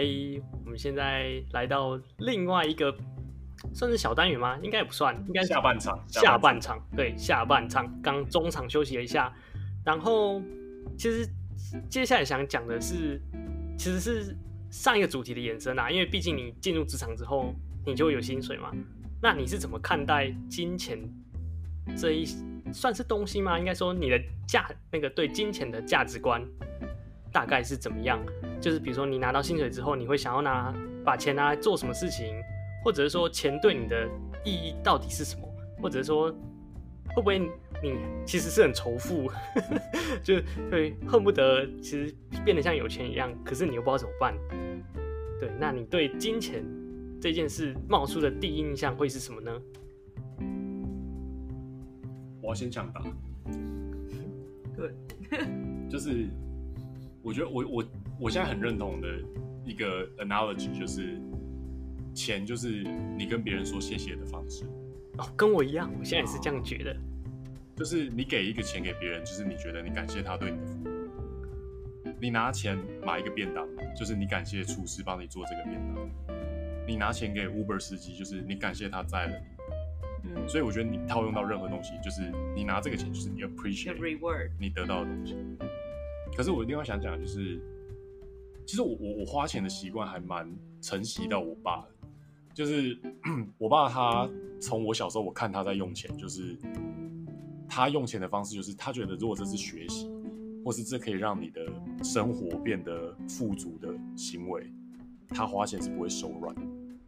[0.00, 2.90] 嘿，我们现在来到另外一个
[3.74, 4.58] 算是小单元吗？
[4.62, 6.02] 应该也不算，应该下半场。
[6.08, 9.30] 下半场，对，下半场刚中场休息了一下，
[9.84, 10.40] 然后
[10.96, 11.28] 其实
[11.90, 13.20] 接下来想讲的是，
[13.76, 14.34] 其实是
[14.70, 17.54] 上一个主题的延伸啊，因为毕竟你进入职场之后，
[17.84, 18.72] 你就会有薪水嘛。
[19.20, 20.98] 那你是怎么看待金钱
[21.94, 22.24] 这一
[22.72, 23.58] 算是东西吗？
[23.58, 26.42] 应该说你的价那个对金钱的价值观
[27.30, 28.18] 大概是怎么样？
[28.60, 30.74] 就是比如说你拿到薪水之后，你会想要拿
[31.04, 32.34] 把钱拿来做什么事情，
[32.84, 34.08] 或者是说钱对你的
[34.44, 35.48] 意义到底是什么？
[35.80, 36.30] 或者是说
[37.08, 37.38] 会不会
[37.82, 37.96] 你
[38.26, 39.30] 其实是很仇富，
[40.22, 40.36] 就
[40.70, 44.34] 会恨不得其实变得像有钱一样，可是你又不知道怎么办？
[45.40, 46.62] 对，那你对金钱
[47.18, 49.50] 这件事冒出的第一印象会是什么呢？
[52.42, 53.02] 我要先抢答。
[54.76, 54.94] 对，
[55.88, 56.28] 就是
[57.22, 57.84] 我觉得我我
[58.20, 59.08] 我现在很认同的
[59.64, 61.18] 一个 analogy 就是
[62.14, 62.84] 钱就是
[63.16, 64.64] 你跟别人说谢谢的方式。
[65.16, 66.94] 哦，跟我一样，我现在也是这样觉得。
[67.74, 70.88] 就是你给一个钱给别人，就是你觉得你感谢他对你的服务。
[72.20, 76.36] 你拿钱买一个便当，就是你感谢厨师帮你做这个便当。
[76.86, 80.30] 你拿钱给 Uber 司机，就是你感谢他载了你。
[80.34, 85.34] 嗯，所以我觉得你套用到任何东西，就是你拿这个钱，就是你 appreciate reward 你得到的东西。
[86.36, 87.58] 可是我另外想讲就是，
[88.70, 90.48] 其实我我我花钱的习惯还蛮
[90.80, 91.88] 承袭到我爸的，
[92.54, 92.96] 就是
[93.58, 96.56] 我爸他从我小时候我看他在用钱，就是
[97.68, 100.08] 他用钱的方式就是他觉得如果这是学习，
[100.64, 101.66] 或是这可以让你的
[102.04, 104.72] 生活变得富足的行为，
[105.30, 106.54] 他花钱是不会手软，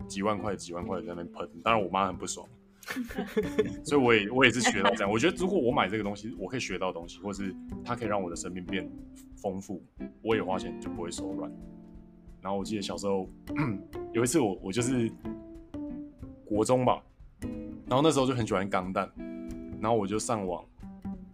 [0.09, 1.49] 几万块几万块在那边喷。
[1.63, 2.45] 当然我妈很不爽。
[3.85, 8.91] 所以我也我也是学到这样，我觉得如果我买这个东西，我可以学到东西，或是它可以让我的生命变
[9.37, 9.83] 丰富，
[10.23, 11.51] 我也花钱就不会手软。
[12.41, 13.29] 然后我记得小时候
[14.13, 15.11] 有一次我我就是
[16.45, 17.01] 国中吧，
[17.87, 19.09] 然后那时候就很喜欢钢弹，
[19.81, 20.65] 然后我就上网，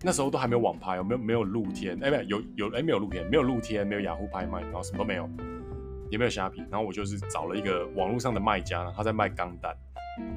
[0.03, 1.99] 那时候都还没有网拍，没有没有露天？
[2.03, 5.29] 哎，没有有哎没有露天，没有露天，没有雅虎拍卖，然后什么都没有，
[6.11, 9.77] 也没有虾皮，然后我就是找了一个网络上的卖家，他在卖钢弹。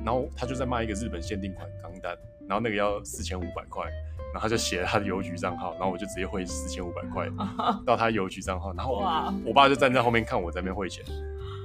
[0.05, 2.15] 然后他就在卖一个日本限定款钢弹，
[2.47, 3.83] 然后那个要四千五百块，
[4.31, 7.27] 然后他就写了他的邮局账号，然后我就直接汇四千五百块
[7.83, 9.03] 到他邮局账号，然后
[9.43, 11.03] 我爸就站在后面看我在那边汇钱，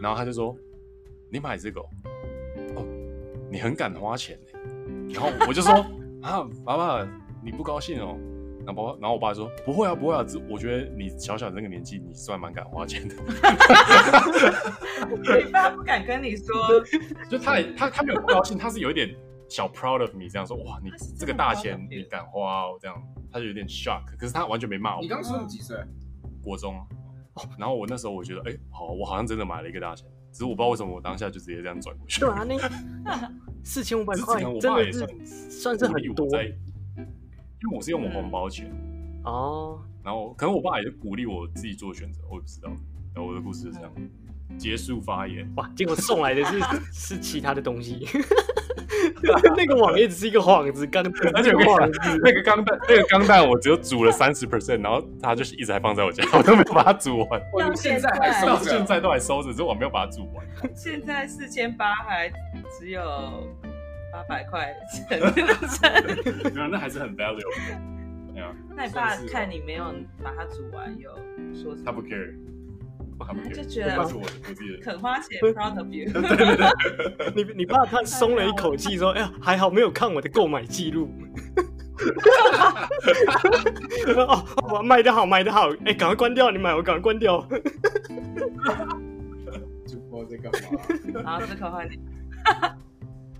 [0.00, 0.56] 然后他就说
[1.30, 1.86] ：“你买这个哦，
[2.76, 2.86] 哦
[3.50, 4.38] 你很敢花钱。”
[5.12, 5.74] 然后我就说
[6.24, 7.06] ：“啊，爸爸
[7.44, 8.16] 你不高兴哦？”
[8.66, 13.14] 然后爸爸，然后我爸说：“不会啊，不会啊，我觉得你小小的那个年纪，你算蛮敢花钱的。
[15.46, 16.54] ”你爸不敢跟你说，
[17.30, 19.14] 就他也他他没有不高兴，他是有一点
[19.48, 23.00] 小 proud of me，这样说：“哇，你这个大钱你敢花哦？”这样
[23.30, 25.02] 他就有点 shock，可是他完全没骂我。
[25.02, 25.76] 你刚说你几岁？
[26.42, 26.74] 国中。
[27.58, 32.20] 然后我那时候我觉得，哎，好，我好像真的买了一个大钱，只是我不知道为什么我当下就直接这样转过去。
[32.20, 33.32] 对啊，那
[33.62, 35.06] 四千五百块真的是
[35.50, 36.26] 算是很多。
[37.66, 38.70] 因为我是用我红包钱
[39.24, 42.70] 哦，然后可能我爸也是鼓励我自己做选择，我也不知道。
[43.12, 43.90] 然后我的故事是这样，
[44.56, 45.50] 结束发言。
[45.56, 46.60] 哇，结果送来的是
[46.92, 48.06] 是其他的东西，
[49.56, 57.40] 那个网页只是一个幌子，钢弹，而且网子那个钢弹，那个钢弹我只有煮了三十 percent，然后它就是一直还放在我家，我都没有把它煮完。
[57.52, 60.46] 我现在还收到，现在都还收着，只是我没有把它煮完。
[60.74, 62.30] 现在四千八还
[62.78, 63.02] 只有。
[64.16, 65.92] 八百块成真，
[66.54, 67.42] 没有，那还是很 valuable。
[68.32, 69.84] 对啊，那你爸看你没有
[70.24, 71.10] 把它煮完，有
[71.54, 71.84] 说什么？
[71.84, 72.34] 他不 care，
[73.18, 74.78] 他不 care，就觉得那是我的，我自己的。
[74.82, 76.10] 肯花钱，proud of you。
[76.10, 81.10] 对 对对， 你你爸他松了一口气，说：“哎呀，还好没有看我的购买记录。”
[84.16, 87.46] 哦，我卖的好，卖的好，哎，赶快关掉，你买，我赶快关掉。
[89.86, 90.50] 主播在干
[91.22, 91.32] 嘛？
[91.32, 92.00] 好，这口换你。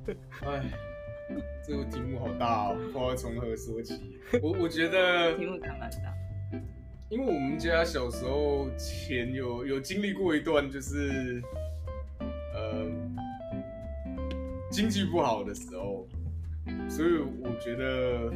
[0.43, 0.65] 哎，
[1.67, 4.19] 这个题目好大哦，不知道从何说起。
[4.41, 6.15] 我我觉得题目蛮大，
[7.09, 11.43] 因为我们家小时候钱有有经历过一段，就是
[12.55, 12.87] 呃
[14.71, 16.07] 经济不好的时候，
[16.89, 18.33] 所以我觉得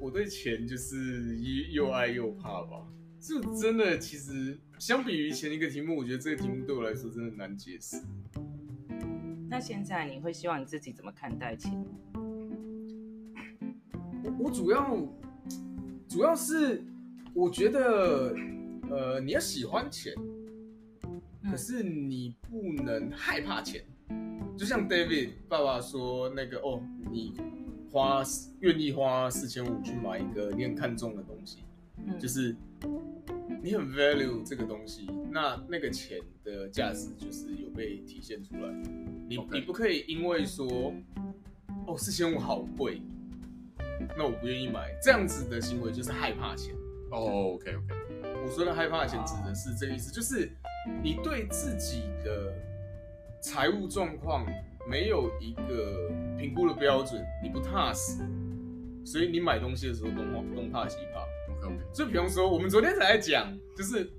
[0.00, 1.36] 我对钱就是
[1.72, 2.86] 又爱又怕吧。
[3.20, 7.96] 就真的，其实相比于前一个题目，我觉得这个题目对我来说真的难解释。
[9.50, 11.72] 那现在你会希望你自己怎么看待钱？
[14.22, 14.96] 我我主要
[16.06, 16.84] 主要是
[17.32, 18.34] 我觉得，
[18.90, 20.14] 呃，你要喜欢钱，
[21.50, 23.82] 可是你不能害怕钱。
[24.56, 27.34] 就像 David 爸爸说那个哦，你
[27.90, 28.22] 花
[28.60, 31.64] 愿意花四千五去买一个你很看重的东西，
[32.18, 32.54] 就是
[33.62, 38.70] 你很 value 这个东西，那那个钱的价值就是有被体现出来。
[39.28, 40.92] 你.你不可以因为说，
[41.86, 43.02] 哦，四千五好贵，
[44.16, 46.74] 那我不愿意买，这样子的行为就是害怕钱。
[47.10, 47.94] 哦、oh,，OK OK。
[48.44, 50.50] 我说的害怕钱指的是这个意思，就是
[51.02, 52.54] 你对自己的
[53.40, 54.46] 财务状况
[54.88, 58.22] 没有一个评估的标准，你不踏实，
[59.04, 61.20] 所以你买东西的时候东东怕西怕。
[61.52, 61.84] OK OK。
[61.92, 64.10] 就比方说，我们昨天才在讲，就是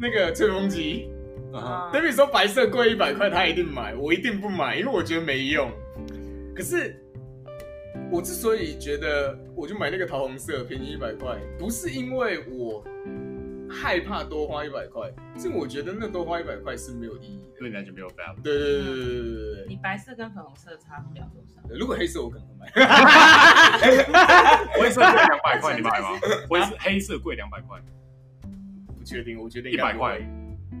[0.00, 1.10] 那个吹风机。
[1.52, 5.68] 啊、David 说白色贵一百块，他一定买，我一定不买，因为我觉得没用。
[6.54, 6.94] 可是
[8.08, 12.84] 我之所以觉得我就买那个桃红色，便宜一百块，不是因为我
[13.68, 18.42] 害怕多花一百块，是我觉得那多花一百块是没有意义的，对你来讲没有 value。
[18.44, 19.66] 对对对对对对对。
[19.68, 21.60] 你白色跟粉红色差不了多少。
[21.76, 22.70] 如果黑色我可能会买。
[24.78, 26.10] 灰色贵两百块，你买吗？
[26.48, 27.76] 灰色黑色贵两百块，
[29.00, 30.20] 不确定，我觉得一百块。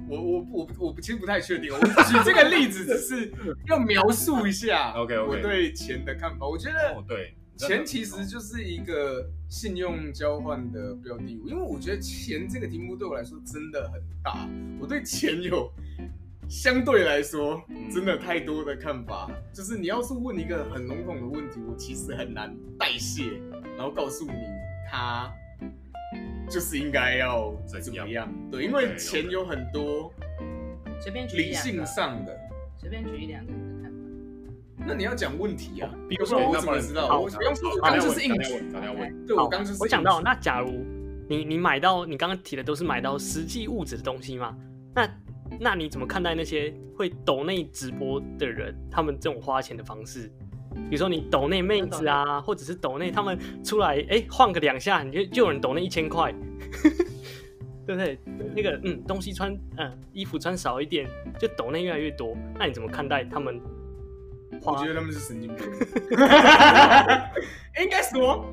[0.06, 3.32] 我我我我其实不太确定，我举这个例子只是
[3.66, 6.46] 要描述一下， OK，我对钱的看法。
[6.46, 14.46] 我觉得，对，钱其实就是一个信用交换的标的物，因为我觉得钱这个题目对我来说真的很大，
[14.78, 15.72] 我对钱有
[16.48, 19.30] 相对来说真的太多的看法。
[19.52, 23.40] 就是你要是问一个很笼统的问题，我其实很难代谢，
[23.76, 24.32] 然后告诉你
[24.90, 25.32] 他。
[26.50, 28.28] 就是应该要怎么样？
[28.50, 30.12] 对，因为钱有很多，
[31.00, 32.36] 随便举理性上的，
[32.76, 34.86] 随便举一两个你的看法。
[34.88, 37.20] 那你要讲问题啊，比如说我怎么知道？
[37.20, 38.64] 我刚刚就是硬举，
[39.26, 39.78] 对，我刚就是。
[39.80, 40.84] 我想到，那假如
[41.28, 44.56] 你你买到你刚刚提的都是买到实际物质的东西吗？
[44.92, 45.08] 那
[45.60, 50.28] 那你怎么看待那些会抖内直播的人，他们这种花钱的方式？
[50.74, 56.32] 比如说你抖内妹子啊，或者是抖内他们出来，哎，晃个两下，你就就有人抖那一千块，
[57.86, 58.18] 对不对？
[58.54, 61.08] 那个嗯，东西穿嗯，衣服穿少一点，
[61.38, 62.36] 就抖内越来越多。
[62.58, 63.60] 那你怎么看待他们？
[64.62, 65.64] 我觉得他们是神经病。
[67.82, 68.52] 应该说，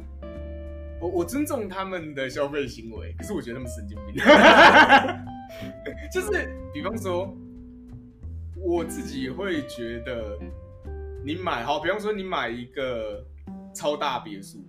[1.01, 4.15] 我我尊重他们的消费行为，可是我觉得他们神经病。
[6.13, 7.33] 就是比方说，
[8.55, 10.37] 我自己会觉得。
[11.23, 13.25] 你买好，比方说你买一个
[13.73, 14.65] 超大别墅，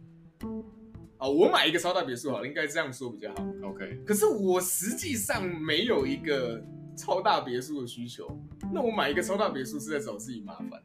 [1.18, 3.46] 哦，我买一个超大别墅好了，应该这样说比较好。
[3.64, 6.60] OK，可是我实际上没有一个
[6.96, 8.28] 超大别墅的需求，
[8.72, 10.82] 那我买一个超大别墅是在找自己麻烦。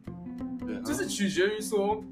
[0.59, 2.03] 对，就是取决于说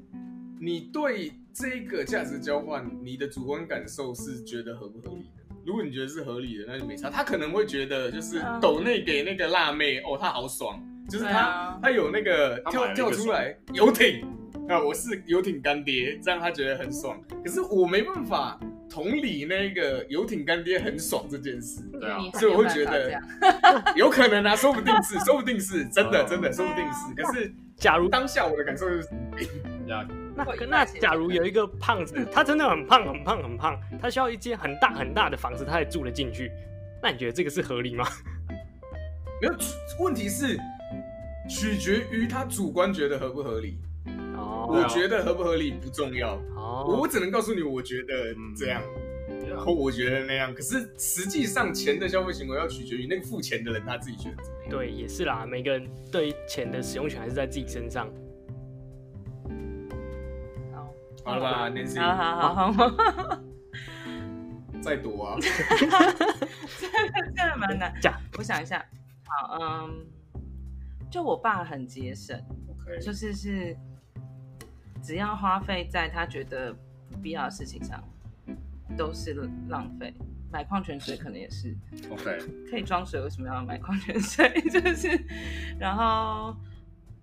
[0.60, 5.42] 你对这个价值交换，你的主观感受是觉得合不合理的。
[5.64, 7.08] 如果你觉得是合理的，那就没差。
[7.08, 10.82] 他可能会觉得就是抖内给那个辣妹，哦，他好爽。
[11.12, 14.26] 就是他，啊、他有那个跳跳出来游艇
[14.66, 17.20] 啊，我是游艇干爹，这样他觉得很爽。
[17.44, 23.12] 可是我没办法同理那个游艇干爹很爽这件事，对啊，所以我会觉得
[23.94, 27.14] 有可能啊，说不定是，说不定是真的，真的说不定是。
[27.14, 29.10] 可是假如当下我的感受就是，
[29.86, 30.08] 那
[30.66, 36.50] 那假如有一个胖子，他真的很胖很胖很胖，他需要一间很大很大的房子，他才住得进去，
[37.02, 38.06] 那你觉得这个是合理吗？
[39.42, 39.54] 没有，
[40.00, 40.58] 问题是。
[41.48, 43.78] 取决于他主观觉得合不合理。
[44.36, 46.34] 哦，我觉得合不合理不重要。
[46.56, 48.82] 哦，我只能告诉你，我觉得这样，
[49.48, 50.52] 然后我觉得那样。
[50.52, 54.70] 可是实际上，钱的消费行为要取决于那个付钱的人他自己觉得怎么样。
[54.70, 58.08] 对，也是啦，每个人对钱的使用权还是在自己身上。
[60.72, 60.92] 好，
[61.24, 62.00] 好了吧，Nancy。
[62.00, 63.38] 好好好好。
[64.82, 65.36] 再躲啊！
[65.40, 65.48] 这
[66.88, 66.92] 个
[67.36, 67.94] 这个蛮难。
[68.02, 68.84] 讲，我想一下。
[69.24, 70.04] 好，嗯。
[71.12, 72.42] 就我爸很节省.
[73.00, 73.76] 就是是
[75.02, 76.72] 只要花费在他觉得
[77.10, 78.02] 不必要的事情上，
[78.96, 79.32] 都是
[79.68, 80.12] 浪费。
[80.50, 81.74] 买矿泉水可能也是
[82.10, 82.38] ，OK，
[82.68, 84.50] 可以装水，为什么要买矿泉水？
[84.68, 85.08] 就是，
[85.78, 86.56] 然后，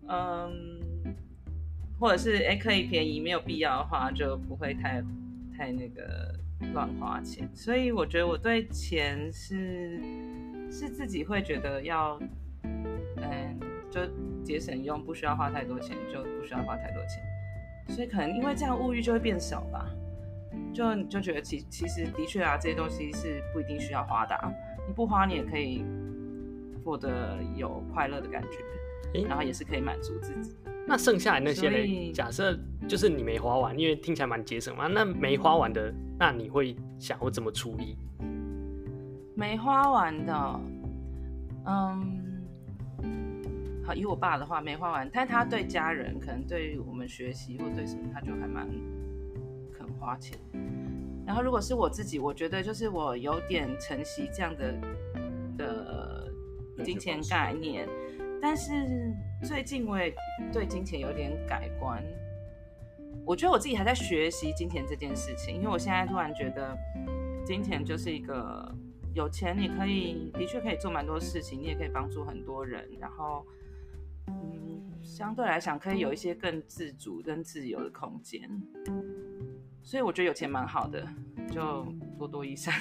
[0.07, 0.79] 嗯，
[1.99, 5.03] 或者是哎、欸，可以便宜，没有必要的话就不会太
[5.55, 6.33] 太那个
[6.73, 7.47] 乱花钱。
[7.53, 10.01] 所以我觉得我对钱是
[10.71, 12.29] 是自己会觉得要，嗯。
[13.89, 14.01] 就
[14.43, 17.23] 节省用，不需要花太多钱，就不需要花太多钱，
[17.95, 19.89] 所以可能因为这样物欲就会变少吧。
[20.73, 24.51] 就你就觉得其其实的确啊，这些东西是不一定需要花的啊，
[24.87, 25.83] 你不花你也可以
[26.83, 28.41] 获得有快乐的感
[29.13, 30.55] 觉，然后也是可以满足自己。
[30.87, 32.11] 那剩下来那些呢？
[32.13, 37.97] 假设就是你没花完，因为听起来蛮节省嘛，那没花完的，那你会想我怎么处理？
[39.35, 40.59] 没花完的，
[41.65, 42.28] 嗯。
[43.95, 48.67] 以我爸的话，没花完，但他对家人，可能对于我们学习或对什么，他就还蛮
[49.71, 50.37] 肯花钱。
[51.25, 54.73] 然后如果是我自己，我觉得就是我有点承袭这样的
[55.57, 56.33] 的
[56.83, 57.87] 金钱概念。
[58.41, 58.71] 但是
[59.43, 60.13] 最近我也
[60.51, 62.03] 对金钱有点改观。
[63.25, 66.75] 我觉得我自己还在学习金钱这件事情，因为我现在突然觉得，
[67.45, 68.73] 金钱就是一个
[69.13, 73.45] 有钱你可以的确可以做蛮多事情，你也可以帮助很多人，然后
[74.29, 78.49] 嗯，相对来讲可以有一些更自主、更自由的空间。
[79.81, 81.07] 所以我觉得有钱蛮好的，
[81.51, 81.85] 就
[82.17, 82.73] 多多益善，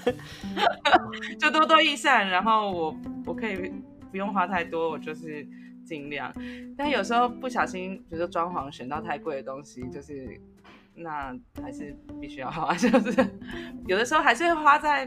[1.38, 3.72] 就多多益善，然后我我可以。
[4.10, 5.46] 不用花太多，我就是
[5.84, 6.34] 尽量。
[6.76, 10.36] 但有时候不小心，比如说装潢选到太贵的东西，就是
[10.96, 13.24] 那还是必须要花， 就是
[13.86, 15.06] 有的时候还是会花在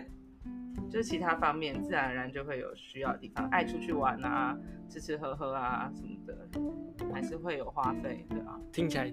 [0.94, 4.56] 就是其他方面，自然而然就会有需要的地方，爱出去玩啊，
[4.88, 8.60] 吃吃喝喝啊什么的，还是会有花费的啊。
[8.72, 9.12] 听起来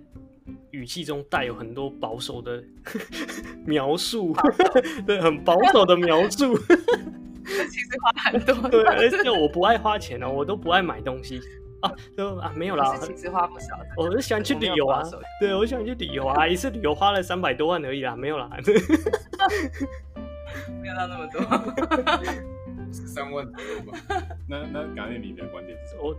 [0.72, 2.62] 语气中带有很多保守的
[3.64, 4.36] 描述，
[5.06, 6.54] 对，很保守的描述。
[7.70, 11.40] 其实花很多，对，而且我不爱花钱哦，我都不爱买东西
[11.80, 15.02] 啊，都啊没有啦，其实花不少的，我是喜欢去旅游啊，
[15.40, 18.50] 对，我喜欢去旅游啊，一次旅游花了三百多万而已啦，没有啦，
[20.80, 21.40] 没有到那么多，
[22.92, 23.98] 三万左右吧。
[24.48, 26.08] 那那感谢你的观点是什么？
[26.08, 26.16] 我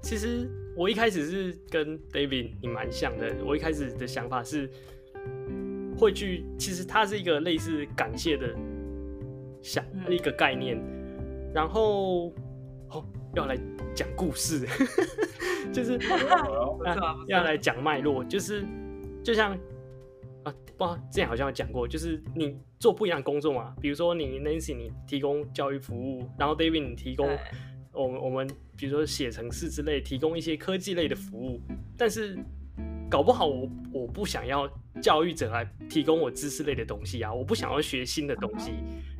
[0.00, 4.70] 其实我一开始是跟 David 你蛮像的，我一开始的想法是
[5.98, 8.54] 会去，其实它是一个类似感谢的。
[9.64, 12.32] 想一个概念，嗯、然后
[12.90, 13.06] 哦
[13.36, 13.56] 要来
[13.94, 14.66] 讲故事，
[15.72, 15.96] 就是
[17.28, 18.64] 要来讲脉络，就是
[19.22, 19.56] 就像
[20.44, 27.28] 啊，不之前好像有讲过，就是你做不一样的工作嘛，比如说你 Nancy 你提供教育服务，然后 David 你提供
[27.92, 28.46] 我们我们
[28.76, 31.60] 比如说写程式之类，提供一些科技类的服务，
[31.96, 32.38] 但是
[33.10, 34.68] 搞不好我我不想要。
[35.00, 38.72] 教育者来提供我知识类的东西啊，我不想要学新的东西。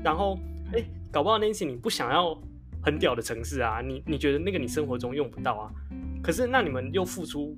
[0.05, 2.39] 然后，哎、欸，搞不好 Nancy 你不想要
[2.83, 5.73] 很屌的城市啊，你你觉得那个你生活中用不到啊？
[6.23, 7.57] 可是那你们又付出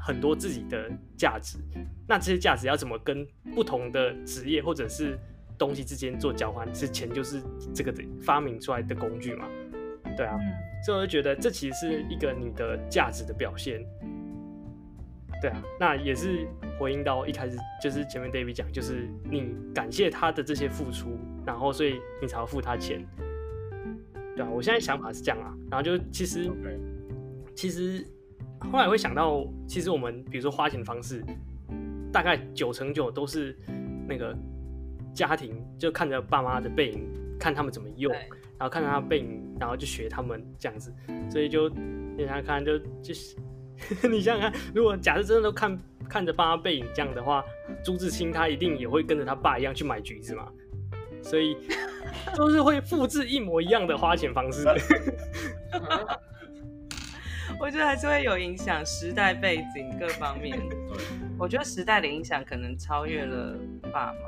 [0.00, 1.58] 很多自己的价值，
[2.08, 5.18] 那这些价值要怎么跟不同的职业或者是
[5.58, 6.66] 东西之间做交换？
[6.74, 7.42] 是钱就是
[7.74, 9.46] 这个的发明出来的工具嘛？
[10.16, 10.38] 对啊，
[10.84, 13.84] 所以我就觉得这其实是一个你的价值的表现。
[15.40, 16.46] 对啊，那也是
[16.78, 23.06] 回应到一开始，就是前面 David 讲，就是你感谢他的这些付出，然后所以你才要付他钱。
[24.34, 26.50] 对啊，我现在想法是这样啊，然后就其实.
[27.52, 28.06] 其实
[28.72, 31.24] 后来会想到，其实我们比如说花钱的方式，
[32.12, 33.56] 大概九成九都是
[34.08, 34.36] 那个
[35.14, 40.92] 家庭就看着爸妈的背影，看他们怎么用，然后看着他背影，然后就学他们这样子，
[41.30, 43.36] 所以就你想看就就是。
[44.10, 47.42] 你想想看，如果假设真的都看看着爸妈背影这样的话，
[47.82, 50.46] 朱自清他一定也会跟着他爸一样去买橘子嘛，
[51.22, 51.56] 所以
[52.36, 54.66] 都是会复制一模一样的花钱方式。
[57.58, 60.58] 我觉得还是会有影响，时代背景各方面。
[60.68, 60.98] 对
[61.38, 63.58] 我觉得时代的影响可能超越了
[63.92, 64.18] 爸妈。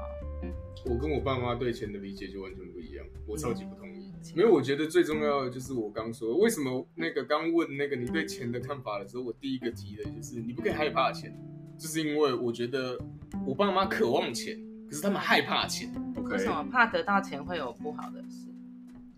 [0.85, 4.11] 我跟我爸妈对钱的理解就完全不一样，我超级不同意。
[4.35, 11.37] 没有，我觉得最重要的就是我刚说，为什么那个刚问那个你对钱的看法的时候，我第一个提的就是你不可以害怕钱，
[11.79, 12.99] 就是因为我觉得
[13.47, 15.93] 我爸妈渴望钱，可是他们害怕钱。
[16.25, 18.49] 为什么怕得到钱会有不好的事？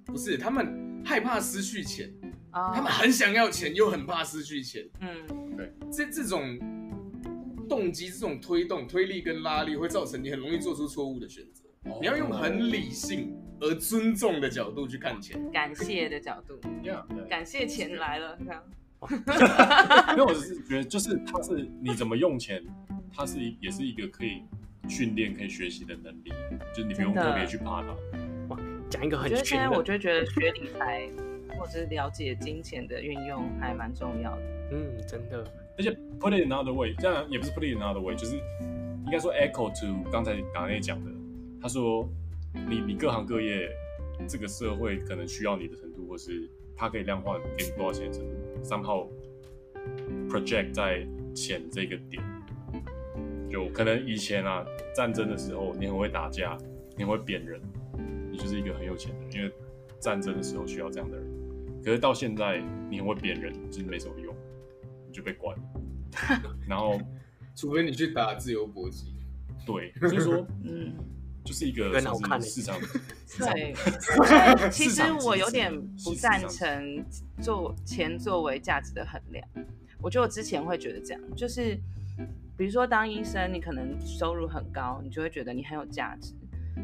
[0.07, 2.11] 不是，他们害怕失去钱
[2.55, 2.75] ，oh.
[2.75, 4.89] 他们很想要钱又很怕失去钱。
[5.01, 6.59] 嗯，对，这这种
[7.69, 11.65] 动机、这种推动、推力跟拉力会造成你很容易做出错误的选择。
[11.91, 12.01] Oh.
[12.01, 13.37] 你要用很理性。
[13.61, 18.63] 而尊重的角度去看钱，感谢的角度，yeah, 感谢钱来了，这样。
[20.11, 22.63] 因为我只是觉得，就是它是你怎么用钱，
[23.15, 24.43] 它是也是一个可以
[24.89, 26.33] 训练、可以学习的能力，
[26.75, 27.89] 就是你不用特别去怕它。
[28.49, 28.59] 哇，
[28.91, 31.09] 讲一个很，我觉得现在我就觉得学理财
[31.59, 34.43] 或者是了解金钱的运用还蛮重要的。
[34.73, 35.45] 嗯，真的。
[35.77, 38.37] 而且 put it another way，这样也不是 put it another way，就是
[39.05, 41.11] 应该说 echo to 刚才达内讲的，
[41.61, 42.09] 他说。
[42.69, 43.69] 你你各行各业，
[44.29, 48.33] 这个社会可能需要你的程度，或是他可以量化给你多少钱的程度
[48.63, 49.09] ，somehow
[50.29, 52.23] project 在钱这个点，
[53.51, 56.57] 就可能以前啊战争的时候，你很会打架，
[56.97, 57.61] 你很会扁人，
[58.31, 59.53] 你就是一个很有钱的人，因为
[59.99, 61.27] 战争的时候需要这样的人。
[61.85, 64.35] 可是到现在，你很会扁人，就是没什么用，
[65.07, 65.57] 你就被关。
[66.67, 66.99] 然后，
[67.55, 69.15] 除非你去打自由搏击。
[69.67, 70.95] 对，所以说， 嗯。
[71.45, 71.93] 就是一个
[72.41, 72.81] 市场，
[73.39, 73.75] 对，
[74.71, 75.71] 其实我有点
[76.03, 77.05] 不赞成
[77.43, 79.47] 做钱作为价值的衡量。
[80.01, 81.79] 我觉得我之前会觉得这样，就是
[82.57, 86.33] 比如说当医生，你可能收入很高，你就会觉得你很有价值。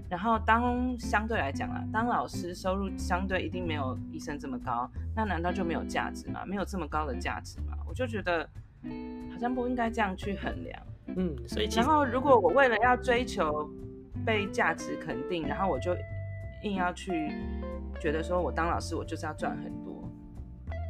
[0.09, 6.45] 然后当相对来讲啊，当老师收入相对一定没有医生这么高，那难道就没有价值吗？
[6.47, 7.77] 没有这么高的价值吗？
[7.89, 8.49] 我就觉得
[9.33, 10.83] 好像不应该这样去衡量。
[11.17, 13.69] 嗯，所以然后如果我为了要追求
[14.25, 15.97] 被价值肯定，然后我就
[16.63, 17.33] 硬要去
[17.99, 20.09] 觉得说我当老师我就是要赚很多，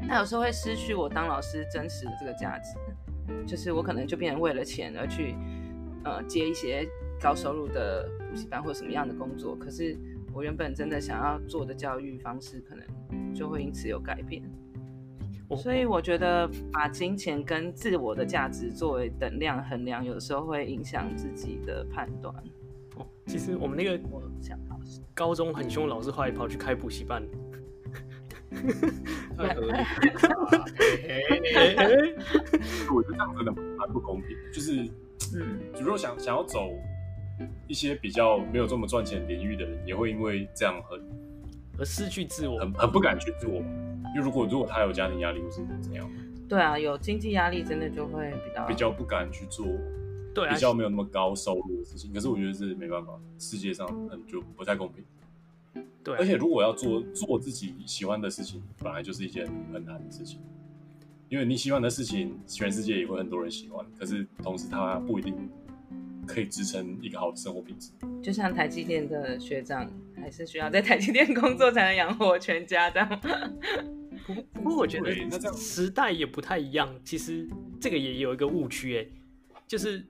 [0.07, 2.76] 那有时候会失去我当老师真实的这个价值，
[3.47, 5.35] 就是我可能就变成为了钱而去
[6.04, 6.87] 呃接一些
[7.20, 9.96] 高收入的补习班或什么样的工作，可是
[10.32, 14.42] 我原本真的想要做的教育方式可能就会因此有改变。
[15.56, 22.32] 所以我觉得把金钱跟自我的价值作为等量衡量，有时候会影响自己的判断。
[22.96, 24.78] 哦，其实我们那个我想到
[25.12, 27.22] 高中很凶老师，后来跑去开补习班。
[29.36, 29.84] 太合理了。
[32.94, 34.36] 我觉得这样真的蛮不公平。
[34.52, 34.88] 就是，
[35.34, 36.70] 嗯，如果想想要走
[37.66, 41.00] 一些比较没有这么赚钱领域的人，也会因为这样很
[41.78, 43.50] 而失去自我，很很不敢去做。
[43.50, 46.11] 因为如果如果他有家庭压力，或是怎样？
[46.49, 49.64] 对啊，有经济压力，真的就会比较比较不敢去做，
[50.35, 52.12] 对，比较没有那么高收入的事情。
[52.12, 55.04] 可是我觉得是没办法，世界上很就不太公平。
[56.02, 60.40] 对，而且如果要做做自己喜欢的事情，本来就是一件很难的事情。
[61.28, 65.49] 因为你喜欢的事情，全世界也会很多人喜欢，可是同时他不一定
[66.26, 67.90] 可以支撑一个好的生活品质。
[68.22, 73.20] 就像台积电的学长，还是需要在台积电工作才能养活全家这样。
[74.52, 77.48] 不过我觉得时代也不太一样，其实
[77.80, 79.06] 这个也有一个误区哎，
[79.66, 80.04] 就是，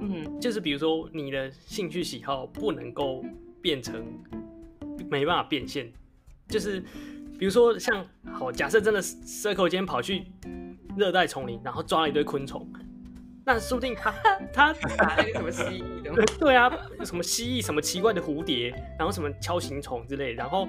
[0.00, 3.24] 嗯，就是比如说你的兴趣喜好不能够
[3.60, 4.06] 变成
[5.10, 5.90] 没办法变现，
[6.48, 6.80] 就是
[7.38, 10.26] 比如说像好假设真的 Circle 今天跑去
[10.96, 12.70] 热带丛林，然后抓了一堆昆虫。
[13.48, 14.10] 那说不定他
[14.52, 16.70] 他打那个什么蜥蜴的，对啊，
[17.02, 20.68] 什么蜥蜴，什么奇怪的蝴蝶，然后什么锹形虫之类，然后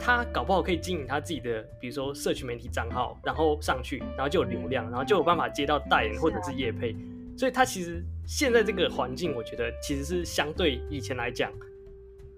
[0.00, 6.96] 他搞不好可以经营他自己的，比如说社群媒体账号，然后上去，然后就有流量，然后就有办法接到代言或者是业配，
[7.36, 11.52] 所以他其实现在这个环境，我觉得其实是相对以前来讲，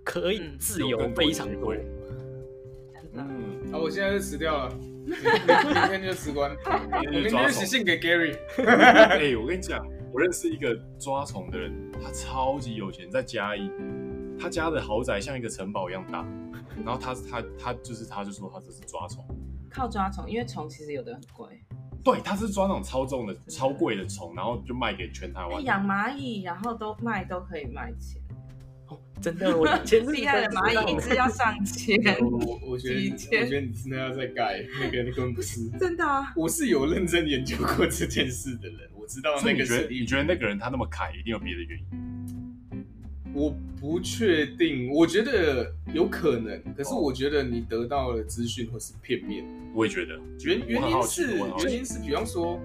[0.05, 1.75] 可以自由非常多。
[3.15, 3.27] 嗯，
[3.73, 4.79] 好，我现在就辞掉了。
[5.11, 8.37] 明天就辞官，我明天就写信给 Gary。
[8.65, 13.71] 哎、欸，我跟你讲，我认识一个抓虫的人，他超级有钱，在嘉义，
[14.39, 16.25] 他家的豪宅像一个城堡一样大。
[16.85, 19.25] 然后他他他就是他就说他这是抓虫，
[19.69, 21.61] 靠抓虫，因为虫其实有的很贵。
[22.03, 25.63] 对，他是抓那种超重的、超贵的虫，然后就卖给全台湾。
[25.65, 28.23] 养蚂蚁，然后都卖都可以卖钱。
[29.21, 31.97] 真的，我前厉害的蚂蚁一只要上千。
[32.21, 36.33] 我我觉得，我觉得你真的要再盖那个，那根本不是真的啊！
[36.35, 39.63] 我是有认真研究过这件事的人，我知道那个。
[39.63, 41.87] 你觉得你觉得那个人他那么凯，一定有别的原因？
[43.33, 49.45] 我不确定，我觉得有可能，可是我觉得你得到的资讯会是片面。
[49.75, 52.61] 我也觉得，原原因是原因是，比方说。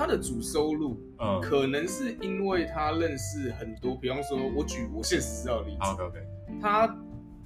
[0.00, 6.18] 他的主收入，嗯，可能是因为他认识很多，比方说，我举我现实知道的例子，OK OK，
[6.58, 6.96] 他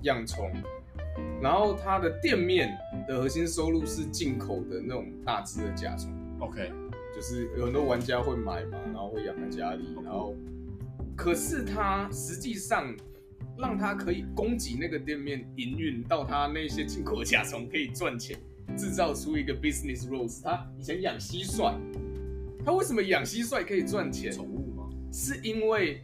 [0.03, 0.53] 养虫，
[1.43, 2.73] 然后他的店面
[3.09, 6.71] 的核心收入是进口的那种大只的甲虫，OK，
[7.13, 10.33] 就是有很多玩家会买嘛，然后会养在家里然后，
[11.17, 12.95] 可是他实际上
[13.59, 18.39] 让他可以供给那个店面营运到他那些进口的甲虫可以赚钱，
[18.77, 20.41] 制造出一个 business rose。
[20.41, 21.75] 他以前养蟋蟀。
[22.65, 24.33] 他为什么养蟋蟀可以赚钱？
[24.33, 24.85] 宠物吗？
[25.13, 26.03] 是因为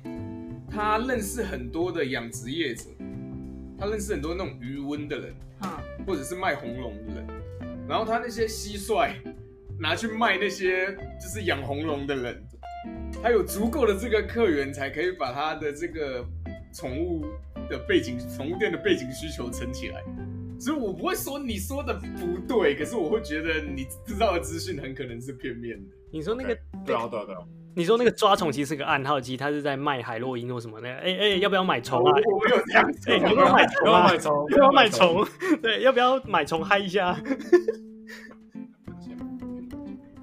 [0.71, 2.85] 他认识很多的养殖业者，
[3.79, 7.27] 他认识很多那种鱼温的人，啊，或者是卖红龙的人，
[7.89, 9.15] 然后他那些蟋蟀
[9.79, 12.43] 拿去卖那些就是养红龙的人，
[13.23, 16.25] 他有足够的这个客源，才可以把他的这个
[16.75, 17.25] 宠物
[17.71, 20.05] 的背景、宠物店的背景需求撑起来。
[20.61, 25.91] 所以我不会说你说的不对，可是我会觉得你知道的资讯很可能是片面的。
[26.13, 27.41] 你说那个对啊对啊对啊，
[27.75, 30.89] 你说那个抓虫其实是个暗号机，他是在卖海洛因或什么的。
[30.89, 32.13] 哎、欸、哎、欸， 要不要买虫啊？
[32.31, 33.11] 我没有这样子。
[33.11, 34.13] 哎、欸，要不要买虫啊？
[34.13, 34.19] 要
[34.49, 35.27] 不要买虫？
[35.63, 37.17] 对，要不要买虫嗨一下？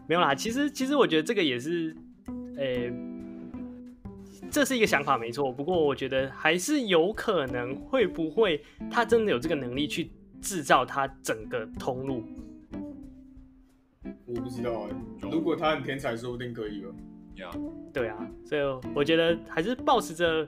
[0.08, 1.96] 没有啦，其实其实我觉得这个也是，
[2.58, 2.94] 诶、欸，
[4.52, 5.52] 这是一个想法没错。
[5.52, 10.10] 不过我觉得还是有可能，会不会他真的有这个能力去
[10.42, 12.24] 制造它整个通路？
[14.26, 16.90] 我不知道哎、欸，如果他很天才，说不定可以吧。
[17.36, 18.62] 呀、yeah.，对啊，所以
[18.96, 20.48] 我觉得还是保持着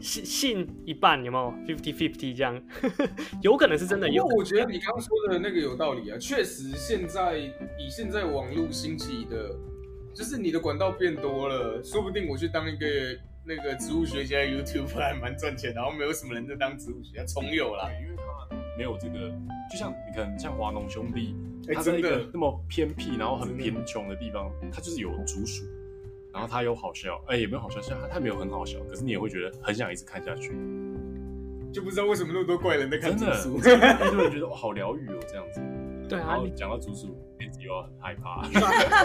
[0.00, 2.62] 信信一半，有没有 fifty fifty 这样，
[3.42, 4.22] 有可能是真的有。
[4.22, 9.54] 因为我觉得你刚刚说的那个有道理啊，确实现在以现在网络兴起的，
[10.14, 12.86] 就是你的管道变多了，说不定我去当一个
[13.42, 19.30] 那个植物学家 YouTube 还蛮赚钱，然后没有什么人在当植物学家，从有啦，因为他没有这个，
[19.70, 21.34] 就像你看，像华农兄弟，
[21.68, 25.64] 欸、他在一个那么偏僻，然后很贫穷的地方，他就是有竹鼠，
[26.32, 30.50] 然后他有好笑，哎、欸，也没有好笑，像他他没有很好笑，可是你也会觉得很想一直看下去，
[31.72, 35.60] 就不知道为什么那么多怪人在看竹鼠，很多人觉得好疗愈哦，这样子。
[36.10, 38.42] 对啊，你讲到竹鼠，一直又要很害怕。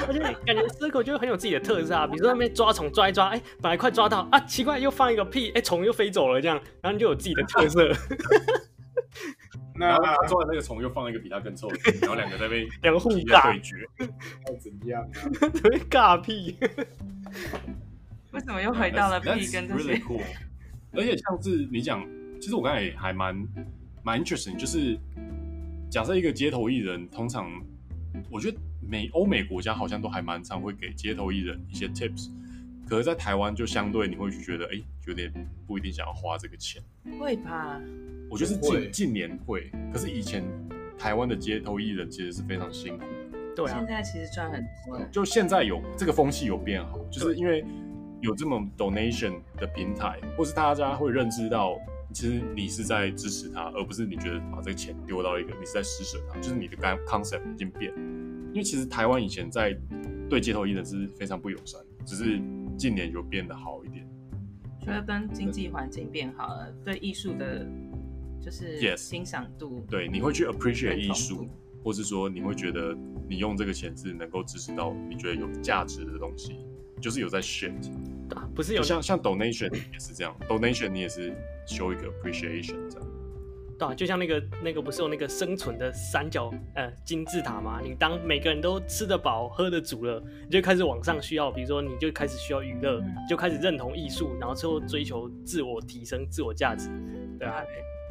[0.07, 7.91] 而 且感觉 Circle 就很有自己的特色啊，比如说那边抓虫抓一抓，哎、欸，本来快抓到啊，奇怪又放一个屁，哎、欸，虫又飞走了，这样，然后你就有自己的特色。
[9.77, 13.75] 那他抓的那个虫又放一个比他更臭的，然后两个在被两个互尬对决，
[14.47, 15.49] 要怎样啊？
[15.49, 16.57] 特别尬屁。
[18.31, 20.21] 为什么又回到了屁跟这些？Really cool.
[20.93, 22.05] 而且像是你讲，
[22.41, 23.35] 其实我刚才也还蛮
[24.01, 24.97] 蛮 interesting，就是。
[25.95, 27.49] 假设一个街头艺人，通常
[28.29, 32.31] 我觉得美欧美国家好像都还蛮常会给街头艺人一些 tips，
[32.85, 35.31] 可是，在台湾就相对你会去觉得，哎、欸，有点
[35.65, 36.83] 不一定想要花这个钱。
[37.17, 37.79] 会吧？
[38.29, 40.43] 我觉得是近近年会，可是以前
[40.97, 43.05] 台湾的街头艺人其实是非常辛苦。
[43.55, 43.77] 对啊。
[43.77, 45.01] 现在其实赚很多。
[45.09, 47.63] 就现在有这个风气有变好，就是因为
[48.19, 51.79] 有这么 donation 的平台，或是大家会认知到。
[52.13, 57.91] 其实你是在支持他，而不是你觉得把这个钱丢到一个，你是在施舍他，就是你的 concept 已经变。
[58.53, 59.77] 因为其实台湾以前在
[60.29, 62.39] 对街头艺人是非常不友善，只是
[62.77, 64.07] 近年有变得好一点。
[64.79, 67.67] 觉得跟经济环境变好了，对艺术的，
[68.41, 69.89] 就是欣赏度，yes.
[69.89, 71.49] 对，你会去 appreciate 艺术，
[71.83, 72.95] 或是说你会觉得
[73.27, 76.65] 你用这个钱是能够支持到你觉得有价值的东西，
[77.01, 77.91] 就是有在 shift。
[78.55, 81.35] 不是有像像 donation 也是这样，donation 你也是。
[81.65, 83.07] Show 一个 appreciation 这样，
[83.77, 87.79] 对啊，就像那个那个不是有那个生存的三角呃金字塔吗？
[87.83, 96.89] 你当每个人都吃得饱、喝得足了，你就开始往上需要，比如说你就开始需要娱乐，就开始认同艺术，然后最后追求自我提升、自我价值，
[97.37, 97.63] 对啊。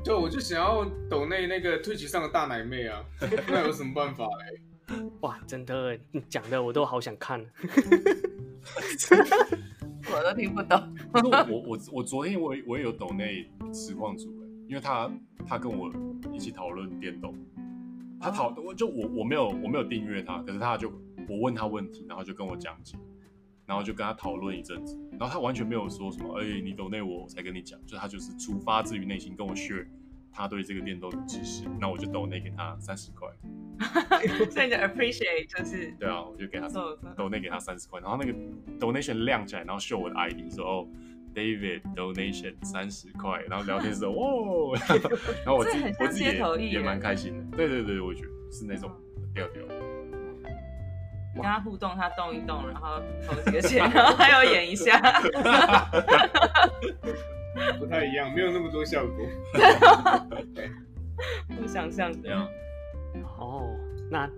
[0.05, 3.03] 对我就想要抖内那个 Twitch 上的大奶妹啊，
[3.49, 4.61] 那有什么办法嘞？
[5.21, 7.43] 哇，真的，你讲的我都好想看。
[10.13, 10.95] 我都听不懂。
[11.49, 14.29] 我我我昨天我我也有抖内实况主，
[14.69, 15.11] 因为他
[15.47, 15.91] 他跟我
[16.33, 17.35] 一起讨论电动，
[18.21, 20.91] 他讨我就我我没有我没有订阅他，可是他就
[21.29, 22.97] 我问他问题，然后就跟我讲解，
[23.67, 29.87] 然后就跟他讨论一阵子，然后他完全没有说什么，哎、欸，你抖内我才跟你讲，就他就是出发自于内心跟我 share。
[30.35, 33.29] 他对这个店都有知识，那我就 donate 给他三十块。
[34.51, 38.33] 所以你的 appreciate 就是对啊，我就给他 donate 给他三十块，然后那个
[38.79, 40.87] donation 亮起来，然后 show 我的 ID 说哦
[41.35, 44.77] ，David donation 三十块，然后聊天的时候哦，
[45.45, 47.57] 然后我自己我自己也也蛮开心的。
[47.57, 48.91] 对对对，我觉得是那种
[49.35, 49.63] 调调。
[51.35, 55.01] 跟他互动，他动一动，然后投几个钱， 然后还要演一下。
[57.79, 59.27] 不太一样，没有那么多效果。
[61.61, 62.47] 我想象这样。
[63.39, 63.71] 哦，
[64.11, 64.29] 那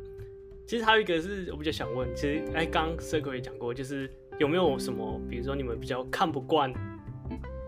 [0.66, 6.72] 其实还有一个是我比较想问，其实哎，刚 Circle 也讲过，就是有没有什么，比如说你们比较看不惯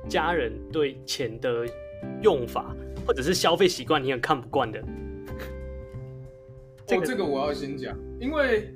[0.09, 1.67] 家人对钱的
[2.23, 2.75] 用法，
[3.07, 4.81] 或者是消费习惯，你很看不惯的？
[6.89, 8.73] 哦，这个我要先讲，因为。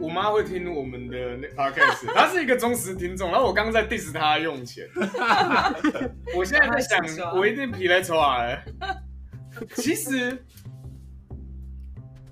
[0.00, 3.30] 我妈会听我们的那 podcast， 她是一个忠实听众。
[3.30, 4.88] 然后我刚刚在 diss 她用钱，
[6.34, 8.56] 我现在在想，我一定皮来抽啊！
[9.74, 10.42] 其实，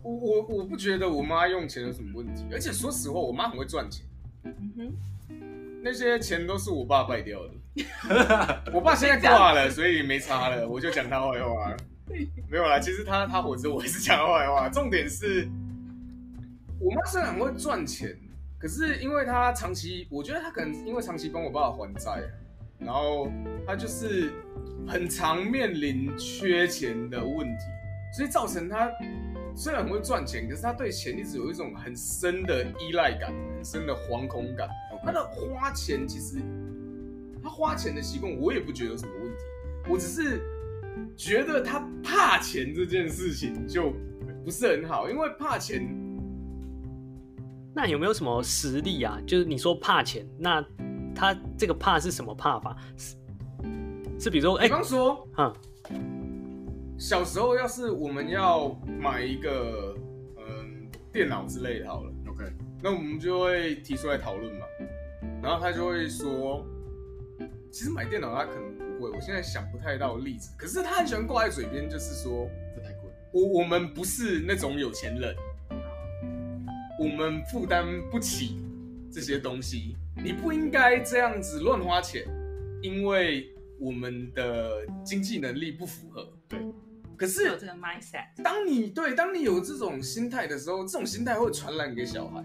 [0.02, 4.06] 我我我不觉得我妈用钱有什么问题，而且说实话，我妈很会赚钱。
[4.44, 7.52] 嗯哼，那些钱都是我爸败掉的。
[8.72, 11.76] 我爸现在挂了， 所以没差了，我就讲他坏话。
[12.50, 14.70] 没有啦，其实他他活着，我也是讲他坏话。
[14.70, 15.46] 重点是。
[16.80, 18.16] 我妈虽然很会赚钱，
[18.56, 22.22] 可是因为她长期，我觉得她可能因为长期帮我爸爸还债，
[22.78, 23.28] 然后
[23.66, 24.32] 她就是
[24.86, 27.64] 很常面临缺钱的问题，
[28.16, 28.88] 所以造成她
[29.56, 34.68] 虽然很会赚钱，可是她对钱一直有一种很深的依赖感，很深的惶恐感。
[35.04, 36.38] 她的花钱其实，
[37.42, 39.38] 她花钱的习惯我也不觉得有什么问题，
[39.90, 40.40] 我只是
[41.16, 43.92] 觉得她怕钱这件事情就
[44.44, 46.07] 不是很好，因为怕钱。
[47.74, 49.20] 那有没有什么实例啊？
[49.26, 50.64] 就是你说怕钱，那
[51.14, 52.76] 他这个怕是什么怕法？
[52.96, 53.16] 是
[54.18, 55.54] 是比如说，哎，比方说，嗯，
[56.98, 58.68] 小时候要是我们要
[59.00, 59.94] 买一个
[60.36, 62.44] 嗯电脑之类的，好了，OK，
[62.82, 64.66] 那我们就会提出来讨论嘛。
[65.40, 66.66] 然后他就会说，
[67.70, 70.50] 其实买电脑他可能不会，我现在想不太到例子。
[70.58, 73.08] 可是他很喜欢挂在嘴边，就是说这太贵。
[73.30, 75.36] 我我们不是那种有钱人。
[76.98, 78.56] 我们负担不起
[79.10, 82.26] 这些东西，你不应该这样子乱花钱，
[82.82, 86.28] 因为我们的经济能力不符合。
[86.48, 86.58] 对。
[87.16, 92.44] 可是有这个 mindset，当你对，当你有这种心态的时候，这种心态会传染给小孩，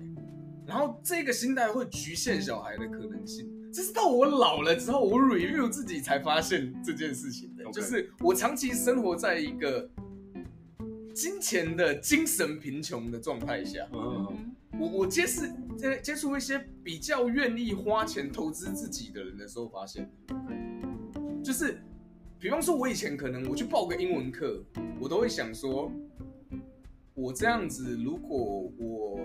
[0.66, 3.48] 然后这个心态会局限小孩的可能性。
[3.72, 9.88] 这是到我老了之后，我 review 自己才发现这件事情的.就是我长期生活在一个
[11.14, 13.88] 金钱的精神贫穷的状态下。
[13.94, 15.42] 嗯，我我接触
[15.78, 20.10] 接接触一些比较愿意花钱投资自己的人的时候，发现，
[21.44, 21.78] 就是。
[22.40, 24.62] 比方说，我以前可能我去报个英文课，
[25.00, 25.90] 我都会想说，
[27.14, 29.18] 我这样子，如果我，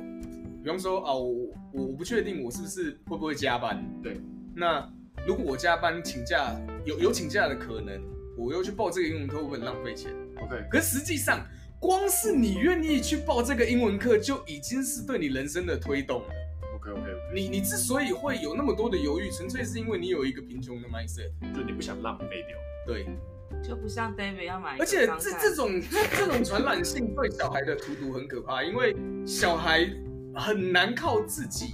[0.62, 4.20] 比方说啊，我我不确定我是不是会不会加班，对，
[4.54, 4.88] 那
[5.26, 8.00] 如果我加班请假有有请假的可能，
[8.36, 11.44] 我又去报这个英文课会不会浪费钱？OK，可实际上，
[11.80, 16.28] 光是你愿意去报这个英文课，就已经是对你人生的推动了。
[16.74, 17.02] OK OK，
[17.34, 22.56] 你你之所以会有那么多的犹豫，纯粹是因为你有一个贫穷的 mindset，就你不想浪费掉。
[22.86, 23.06] 对，
[23.62, 25.80] 就不像 David 要买，而且这这种
[26.16, 29.88] 这种传染性对小孩的荼毒很可怕，因为小孩
[30.34, 31.72] 很难靠自己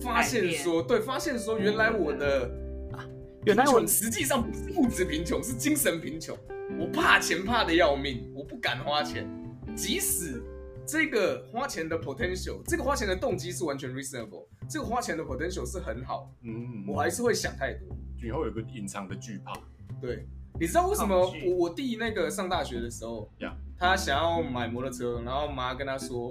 [0.00, 2.50] 发现说，对，发现说原来我的
[2.92, 3.04] 啊，
[3.44, 6.36] 原来我实际上不是物质贫穷，是精神贫穷。
[6.78, 9.26] 我怕钱怕的要命，我不敢花钱，
[9.74, 10.42] 即使
[10.86, 19.52] 这个花钱的 potential，这个花钱的动机是完全 reasonable，这个花钱的 potential 是很好，嗯，我还是会想太多，以后有个隐藏的惧怕，
[20.00, 20.26] 对。
[20.58, 23.52] 你知道为什么我我弟那个上大学的时候，Yeah.
[23.78, 26.28] 他想要买摩托车，然后妈跟他说，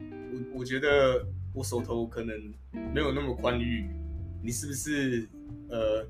[0.00, 2.36] 我我觉得我手头可能
[2.92, 3.88] 没有那么宽裕，
[4.42, 5.28] 你是不是
[5.68, 6.04] 呃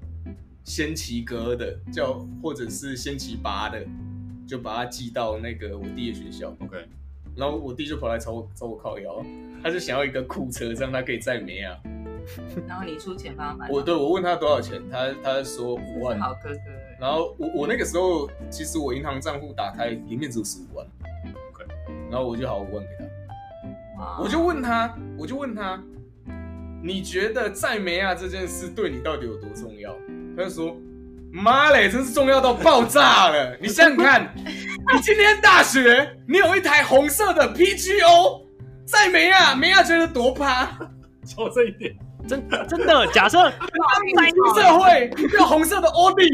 [0.65, 3.85] 先骑哥的叫，或者是先骑拔的，
[4.47, 6.87] 就把他寄到那个我弟的学校，OK，
[7.35, 9.25] 然后我弟就跑来找我找我靠腰，
[9.63, 11.77] 他就想要一个酷车，这样他可以载梅啊，
[12.69, 16.61] 然后你出钱帮他买，我对我问他多少钱，他他说五万，好哥哥。
[17.01, 20.87] 然后我我那个时候，其实我银行账户打开里面只有十五万
[21.51, 21.65] ，OK，
[22.11, 23.05] 然后我就好五万给
[23.97, 25.83] 他.我就问他，我就问他，
[26.83, 29.97] 你觉得载梅亚这件事对你到底有多重要？
[30.37, 30.77] 他就说，
[31.33, 33.57] 妈嘞，真是重要到爆炸了！
[33.61, 38.43] 你想想看，你今天大学，你有一台红色的 PGO，
[38.85, 40.67] 在梅亚，梅亚觉得多趴，
[41.25, 41.95] 就这一点，
[42.29, 46.25] 真真的，假设你出社会，你有红色的奥迪。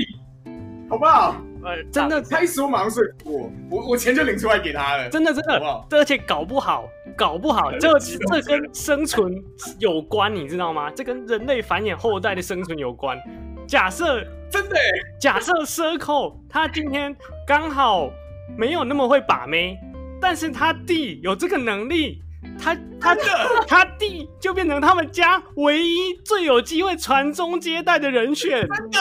[0.88, 1.35] 好不好？
[1.64, 5.09] 呃，真的，开始我马上说服我，我我钱就领出来给他了。
[5.09, 5.88] 真的，真的，好不好？
[5.90, 9.35] 而且搞不好，搞不好，这这跟生存
[9.80, 10.88] 有关，你知道吗？
[10.92, 13.18] 这跟人类繁衍后代的生存有关。
[13.66, 14.76] 假设真的，
[15.20, 17.14] 假设 Circle 他今天
[17.46, 18.11] 刚好
[18.57, 19.79] 没有那么会把妹，
[20.20, 22.22] 但是他弟有这个能力，
[22.59, 23.22] 他他的
[23.66, 28.66] 他弟就变成他们家唯一最有机会传宗接代的人选。
[28.68, 29.00] 真的。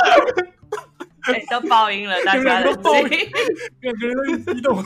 [1.34, 3.10] 欸、 都爆音了，大家都爆音，
[3.82, 4.84] 感觉都激动。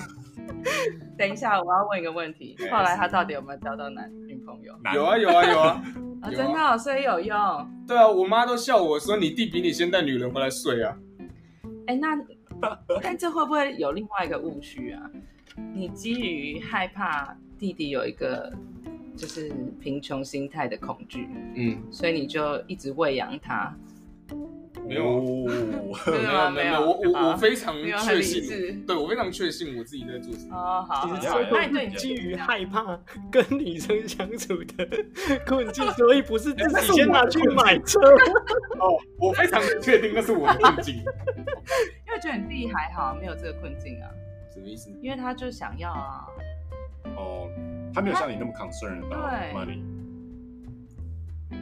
[1.18, 4.74] 等一下，我要问一个问题：后来他到底有没有交到男女朋友？
[4.94, 5.84] 有啊，有啊，有啊。
[6.22, 7.38] 啊，真的，所以有用。
[7.88, 10.96] 对啊，我妈都笑我说：“你弟比你先带女人回来睡啊。”
[11.88, 12.18] 哎、欸，那
[13.02, 15.10] 但这会不会有另外一个误区啊？
[15.74, 18.52] 你基于害怕弟弟有一个
[19.16, 23.76] 就是贫穷心态的恐惧，嗯，所以你就一直喂养他。
[24.86, 30.56] 没有，没有，没有，我我我非常确信，对我非常确信我自己在做什么。
[30.56, 33.00] 哦，好，其实基于害怕
[33.32, 34.88] 跟女生相处的
[35.46, 38.00] 困境， 所以不是自己先拿去买车。
[38.80, 40.96] 哦，我非常确定那是我的困境。
[42.08, 44.10] 因为觉得你自己还好，没有这个困境啊。
[44.54, 44.90] 什么意思？
[45.02, 46.26] 因为他就想要啊。
[47.16, 47.50] 哦，
[47.94, 49.82] 他没有像你那么 concern about money。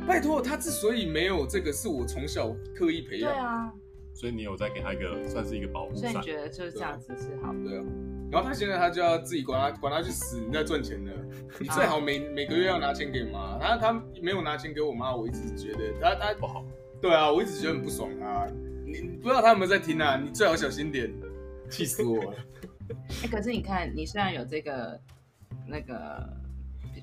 [0.07, 3.31] 拜托，他之所以没有这个，是我从小刻意培养。
[3.31, 3.73] 对啊，
[4.13, 6.11] 所以你有在给他一个算是一个保护伞。
[6.11, 7.63] 所以你觉得就是这样子是好的。
[7.63, 7.83] 对啊，
[8.31, 11.11] 然后他现在他就要自己管他管他去死，你在赚钱的，
[11.59, 13.57] 你最好每每个月要拿钱给妈。
[13.59, 16.65] 他他没有拿钱给我妈，我一直觉得他他不好。
[17.01, 18.45] 对啊，我一直觉得很不爽啊。
[18.85, 20.17] 你不知道他有没有在听啊？
[20.17, 21.13] 你最好小心点，
[21.69, 22.33] 气死我了。
[22.89, 24.99] 哎、欸，可是你看，你虽然有这个
[25.67, 26.27] 那个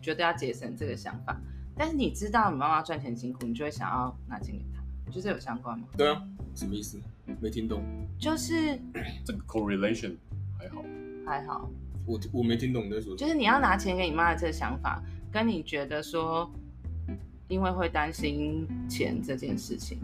[0.03, 1.41] 觉得要节省这个想法。
[1.77, 5.87] 但是你知道你妈妈赚钱辛苦，你就会想要拿钱给她，就是有相关吗？
[5.97, 6.23] 对啊，
[6.55, 7.01] 什么意思？
[7.41, 7.83] 没听懂。
[8.19, 8.79] 就是
[9.25, 10.15] 这个 correlation
[10.59, 10.85] 还好，
[11.27, 11.71] 还好。
[12.07, 13.17] 我我没听懂你在说。
[13.17, 16.51] 就是你要拿钱给你妈的这个想法，跟你觉得说，
[17.49, 19.99] 因为会担心钱这件事情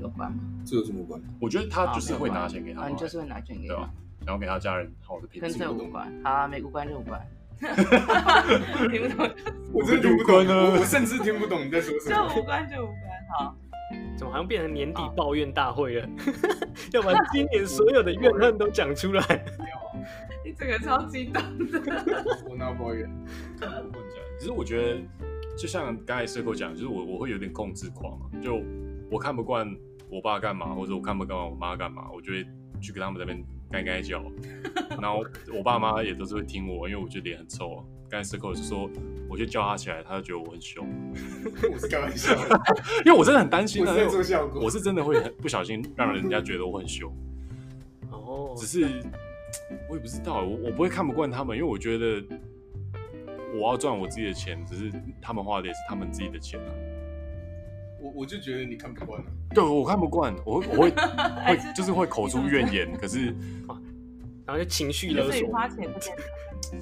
[0.00, 0.42] 有关吗？
[0.64, 1.20] 这有什么关？
[1.38, 3.88] 我觉得他就是会拿钱给他，你就是会拿钱给他，
[4.26, 5.48] 然后给他家人好的品质。
[5.48, 6.10] 跟这无关。
[6.24, 7.20] 好啊，没无关就无关。
[8.90, 9.30] 听不懂，
[9.72, 12.28] 我真的听不懂，我我甚至听不懂你在说什么。
[12.28, 12.96] 就无关就无关，
[13.38, 13.56] 好。
[14.16, 16.08] 怎么好像变成年底抱怨大会了？
[16.92, 19.44] 要把今年所有的怨恨都讲出来。
[20.44, 21.80] 你整个超激动的。
[22.48, 23.08] 我哪抱怨？
[23.60, 25.00] 我跟你讲，其实我觉得，
[25.58, 28.26] 就像刚才 Circle 讲，就是我我会有点控制狂嘛。
[28.42, 28.62] 就
[29.10, 29.68] 我看不惯
[30.08, 32.46] 我爸干嘛，或者我看不惯我妈干嘛，我就会
[32.80, 34.22] 去跟他们那边该该叫。
[35.00, 35.24] 然后
[35.56, 37.84] 我爸妈也都是会听我，因为我觉得脸很臭。
[38.08, 38.90] 刚才 Circle 是说，
[39.28, 40.86] 我就叫他起来，他就觉得我很凶。
[41.72, 42.32] 我是开玩笑，
[43.04, 47.10] 因为我真的很担心我是做效果，我是真的会很不小心让人家觉得我很凶。
[48.10, 49.02] 哦，只是。
[49.90, 52.24] 我也不知道，我我不会看不惯他们，因为我觉得
[53.54, 56.72] 我要赚我自己的钱，只是他们花的也是他们自己的钱啊。
[58.02, 60.90] 我我就觉得你看不惯了，对，我看不惯，我会我会
[61.46, 63.26] 会就是会口出怨言，可是
[64.44, 65.88] 然后就情绪勒索，花钱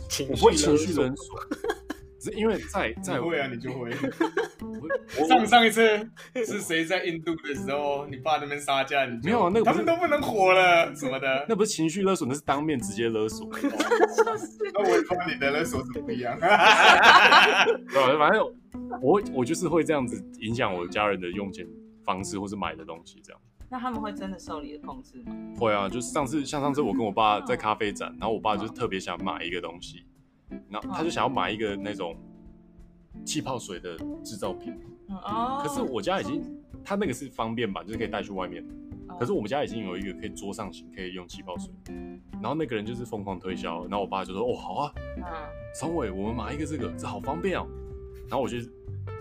[0.09, 1.38] 情我会情绪勒索。
[2.22, 3.90] 是因为在 在会啊，你就会。
[5.26, 9.50] 上上一次是谁在印度的时候，你爸那边杀价，你没有啊？
[9.54, 13.48] 那个他们都不能活了什么的，那不是情绪勒索，那是当面直接勒索。
[13.50, 16.38] 那我帮你的勒索怎么样？
[16.38, 18.44] 对，反正
[19.03, 21.66] 我我就是会这样子影响我家人的用钱
[22.05, 23.40] 方式，或是买的东西这样。
[23.68, 25.33] 那他们会真的受你的控制吗？
[25.59, 30.05] 会啊，就是上次像上次我跟我爸在咖啡展，然后我爸就是特别想买一个东西。
[30.68, 32.16] 然后他就想要买一个那种
[33.24, 34.74] 气泡水的制造品，
[35.09, 36.42] 哦可是我家已经，
[36.83, 38.66] 他那个是方便版，就是可以带去外面。
[39.18, 41.70] 可是我们家已经有一个可以桌上型，可以用气泡水。
[42.33, 44.92] 然后那个人就是疯狂推销，然后我爸就说：“哦，好啊，
[45.79, 47.64] 聪伟，我们买一个这个，这好方便哦。”
[48.31, 48.57] 然后我就，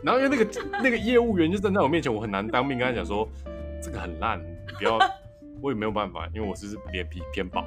[0.04, 3.28] 然后因为那个那个业务员就站在我面前，我很难当面跟他讲说
[3.82, 5.00] 这个很烂，你不要，
[5.62, 7.64] 我也没有办法，因为我是脸皮偏薄。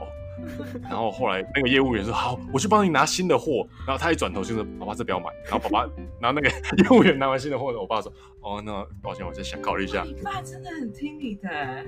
[0.85, 6.49] 然后后来那个业务员说：“好，我去帮你拿新的货。”然后他一转头就说：“爸爸，这不要买。”然后爸爸，然后那个
[6.83, 11.85] 业务员拿完新的货，我爸说：“哦，那抱歉，我再想考虑一下。”你爸真的很听你的，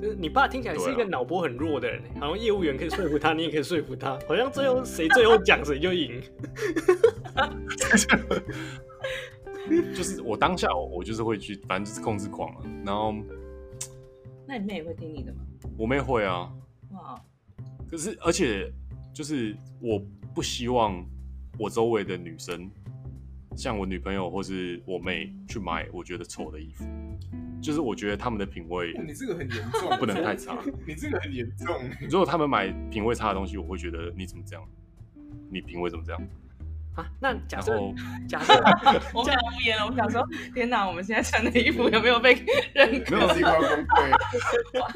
[0.00, 6.20] 就是你爸听起来是一个脑波很弱的人，好像业务员可以说服他，你也可以说服他，好像最后谁最后讲谁就赢。
[9.94, 12.60] 就是我当下我就是会去，反正就是控制狂了。
[12.84, 13.14] 然后，
[14.46, 15.40] 那你妹也会听你的吗？
[15.76, 16.52] 我妹会啊。
[16.92, 17.20] 哇。
[17.90, 18.72] 可是，而且
[19.12, 20.00] 就是我
[20.34, 21.04] 不希望
[21.58, 22.70] 我周围的女生
[23.56, 26.84] 像我女朋友或是我妹去买我觉得丑的衣服，
[27.60, 30.58] 就是我觉得他们的品味，你这个很严重，不能太差。
[30.86, 31.74] 你这个很严重。
[32.08, 34.64] 如果他们买品味差的东西，我会觉得你怎么这样？
[35.50, 36.22] 你品味怎么这样？
[36.96, 37.78] 啊，那假设
[38.26, 38.54] 假设
[39.12, 42.32] 我们无言了，我们想说，天哪，我们现在穿的衣服有没有被
[42.72, 43.16] 认可？
[43.16, 44.18] 没有，是靠崩溃，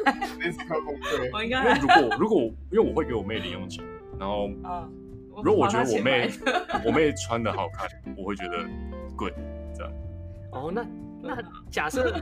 [0.41, 1.31] 那是靠崩溃。
[1.33, 3.85] 我应该如果如果因为我会给我妹零用钱，
[4.19, 4.49] 然后
[5.45, 6.31] 如果我觉得我妹
[6.87, 7.87] 我妹穿的好看，
[8.17, 8.65] 我会觉得
[9.15, 9.33] good
[9.77, 9.93] 这样。
[10.53, 10.85] 哦，那
[11.23, 11.37] 那
[11.71, 12.19] 假设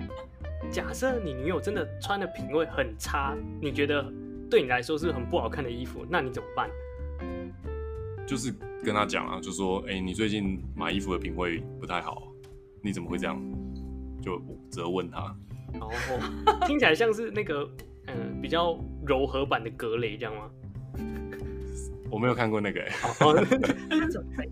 [0.72, 4.04] 假设你女友真的穿的品味很差，你觉得
[4.50, 6.68] 对你来说是很不好看的衣服，那你怎么办？
[8.28, 12.28] 就是跟他讲啊，就说，哎、欸，你最近买衣服的品味不太好，
[12.82, 13.42] 你怎么会这样？
[14.20, 14.38] 就
[14.70, 15.34] 责问他。
[15.80, 15.90] 哦，
[16.66, 17.62] 听起来像是那个，
[18.08, 20.50] 嗯、呃，比较柔和版的格雷这样吗？
[22.10, 23.46] 我没有看过那个、欸，哎、哦。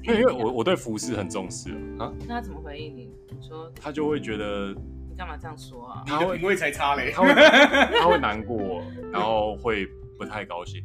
[0.02, 2.10] 因为因为我我对服饰很重视啊。
[2.26, 3.10] 那他怎么回应你？
[3.28, 4.74] 你说他就会觉得
[5.06, 6.02] 你干嘛这样说啊？
[6.06, 7.34] 他会品味才差嘞，他会
[7.98, 9.86] 他会难过，然后会
[10.16, 10.82] 不太高兴。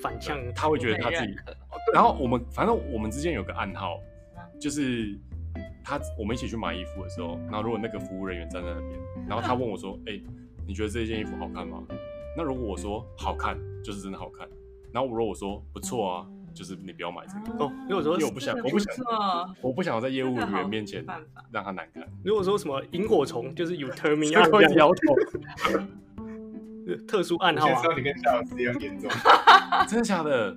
[0.00, 1.34] 反向，他会觉得他自己，
[1.92, 3.98] 然后我们反正我们之间有个暗号，
[4.60, 5.18] 就是
[5.84, 10.20] 他我们一起去买衣服的时候，然后如果那个服务人员站在那边，然后他问我说：“哎，
[10.66, 11.82] 你觉得这件衣服好看吗？”
[12.36, 14.48] 那如果我说好看，就是真的好看。
[14.92, 17.64] 然后如果我说不错啊，就是你不要买这个。
[17.64, 18.94] 哦，因为我说因为我不想，我不想，
[19.60, 21.04] 我不想要在业务员面前
[21.50, 22.06] 让他难看。
[22.22, 25.16] 如果说什么萤火虫，就是 you turn me on，会摇头。
[26.96, 27.82] 特殊暗号啊！
[27.82, 29.10] 说你跟夏老师一样严重，
[29.88, 30.56] 真的假的？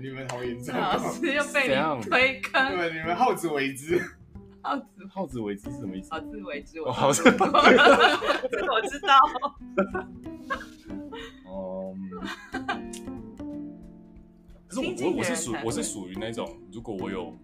[0.00, 2.76] 你们好严重，老师又被你推坑。
[2.76, 4.00] 对，你们好自为之。
[4.64, 6.10] 好自好自为之是什么意思？
[6.10, 9.18] 好自为之，我好自，这个我知道。
[11.46, 11.94] 哦。
[14.68, 17.36] 可是我我我是属我是属于那种，如果我有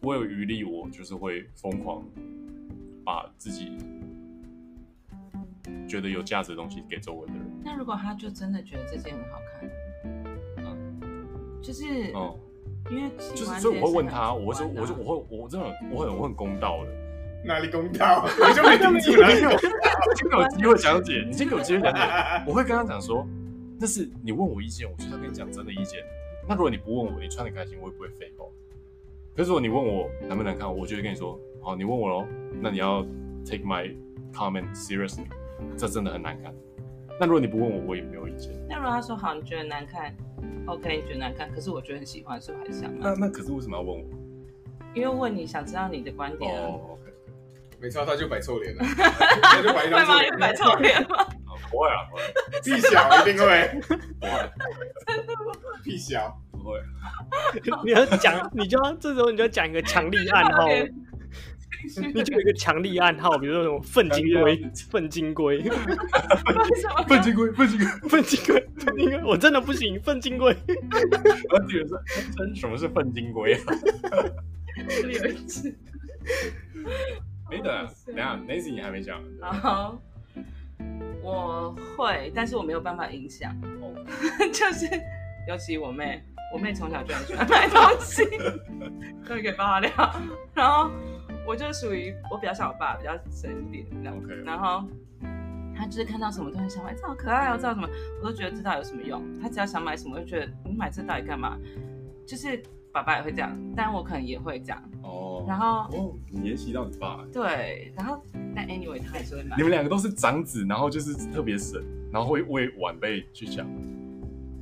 [0.00, 2.02] 我有余力，我就是会疯狂
[3.04, 3.76] 把自己。
[5.88, 7.42] 觉得有价值的东西给周围的人。
[7.64, 9.70] 那如果他就真的觉得这件很好看，
[10.58, 12.38] 嗯，就是，哦，
[12.90, 16.90] 因为就是，所以我会问他，我会说，我就我会，我真的，我很我很公道的。
[17.42, 18.22] 哪里公道？
[18.24, 19.32] 我就没听出来。
[20.14, 22.00] 今天有机会讲解，你今天有机会讲解，
[22.46, 23.26] 我会跟他讲说，
[23.78, 26.00] 那是你问我意见，我就是要跟你讲真的意见。
[26.46, 28.44] 那如果你不问我，你穿的开心，我也不会废话。
[29.34, 32.26] 可是如果你问我难不难看，我就会跟你说，好，你问我喽，
[32.60, 33.02] 那你要
[33.46, 33.94] take my
[34.34, 35.24] comment seriously。
[35.76, 36.54] 这真的很难看。
[37.18, 38.52] 那如果你不问我，我也没有意见。
[38.68, 40.14] 那如果他说好，你觉得难看
[40.66, 42.90] ，OK，你觉得难看，可是我觉得很喜欢，是不是还是想？
[42.98, 44.04] 那那可是为什么要问我？
[44.94, 47.12] 因为问你想知道你的观点哦、oh,，OK，
[47.78, 48.82] 没错，他就摆臭脸了，
[49.42, 51.26] 他就摆一张臭脸，摆臭脸吗？
[51.70, 52.22] 不会啊，不会，
[52.64, 53.80] 屁小一定会，
[54.18, 54.50] 不会，
[55.06, 55.52] 真的不会，
[55.84, 56.80] 屁小不会。
[57.84, 60.66] 你要讲，你就要这时候你就要讲一个强力暗号，
[62.14, 65.62] 你 就有一个强力暗号，比如说什么粪金龟，粪金龟，
[67.06, 70.54] 粪金龟，粪金龟，粪金龟，粪金龟，我真的不行，粪金龟。
[70.68, 73.60] 我以为是真，什么是粪金龟啊？
[75.02, 75.74] 有一次，
[77.50, 79.22] 没等啊，等下，Nancy 你还没讲。
[79.40, 80.00] 好，
[81.22, 83.54] 我会，但是我没有办法影响。
[83.80, 83.92] 哦，
[84.52, 84.86] 就是
[85.48, 86.22] 尤其我妹，
[86.54, 88.24] 我妹从小就很喜欢买东西，
[89.26, 89.90] 可以给爆料。
[90.54, 90.90] 然后
[91.46, 94.16] 我就属于我比较像我爸，比较省一点这样。
[94.16, 94.34] OK。
[94.44, 94.88] 然后
[95.76, 97.88] 他就是看到什么东西想买，这好可爱哦，这什么
[98.20, 99.22] 我都觉得这到底有什么用。
[99.40, 101.58] 他只要想买什么，我就觉得你买这到底干嘛？
[102.26, 102.62] 就是。
[102.92, 104.90] 爸爸也会这样，但我可能也会这样。
[105.04, 107.24] 哦，然后哦，你沿袭到你爸。
[107.32, 108.20] 对，然后
[108.52, 109.56] 但 anyway 他还是会买。
[109.56, 111.80] 你们两个都是长子，然后就是特别省，
[112.12, 113.64] 然后会为晚辈去想。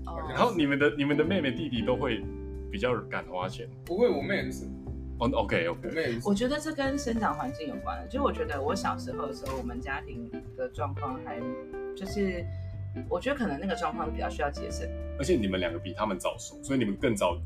[0.05, 0.21] 哦。
[0.29, 2.23] 然后你们的你们的妹妹弟弟都会
[2.71, 3.67] 比较敢花钱。
[3.87, 4.69] 不会，我妹很省。
[5.19, 6.19] 哦，OK OK。
[6.25, 8.07] 我觉得这跟生长环境有关。
[8.09, 11.41] 就我觉得我小时候的时候，我们家庭的状况还
[11.97, 12.45] 就是，
[13.09, 14.89] 我觉得可能那个状况比较需要节省。
[15.19, 17.39] 而且你们两个比他们早熟，所以你们更早。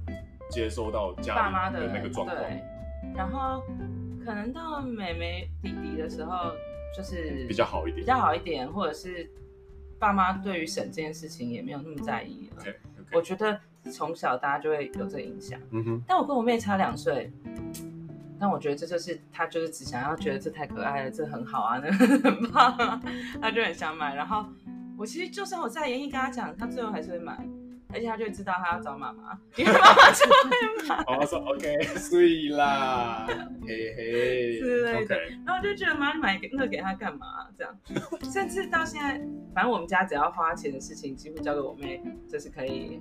[0.51, 2.37] 接收到家爸妈的那个状况，
[3.17, 3.63] 然后
[4.23, 6.53] 可能到妹妹弟弟的时候，
[6.95, 9.27] 就是比较好一点，比较好一点，或者是
[9.99, 12.63] 爸妈对于省这件事情也没有那么在意了。
[12.63, 13.17] Okay, okay.
[13.17, 13.59] 我觉得
[13.91, 15.59] 从小大家就会有这影响。
[15.71, 16.03] 嗯哼。
[16.07, 17.33] 但我跟我妹差两岁，
[18.39, 23.01] 但我觉得这就是她就是只想要觉得这太可爱了，这很好啊，那很棒啊，
[23.41, 24.15] 他就很想买。
[24.15, 24.45] 然后
[24.97, 27.39] 我其实就算我再严厉跟她讲，她最后还是会买。
[27.95, 31.05] 而且他就会知道他要找妈妈，因为妈妈就会买。
[31.07, 33.27] 妈妈说：“OK，所以啦，
[33.67, 35.15] 嘿嘿， 之类的。”
[35.45, 37.47] 然后我就觉得妈，你买那个给他干嘛？
[37.55, 37.79] 这样，
[38.33, 39.21] 甚至到现在，
[39.55, 42.99] 反正我们家只要花钱的事情，几乎交给我妹，就是可以，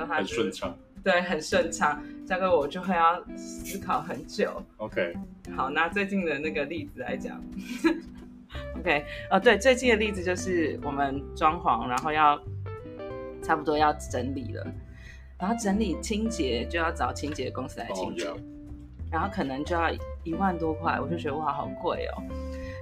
[0.00, 2.02] 很顺畅，对，很顺畅。
[2.26, 4.62] 交给我就会要思考很久。
[4.76, 5.14] OK，
[5.56, 7.42] 好，拿最近的那个例子来讲。
[8.78, 12.40] OK，哦，对，最近的例子就是我们装潢，然后要。
[13.44, 14.64] 差不多要整理了，
[15.36, 18.38] 然后整理清洁就要找清洁公司来清洁，oh.
[19.10, 19.90] 然后可能就要
[20.22, 22.22] 一万多块，我就觉得哇好贵哦。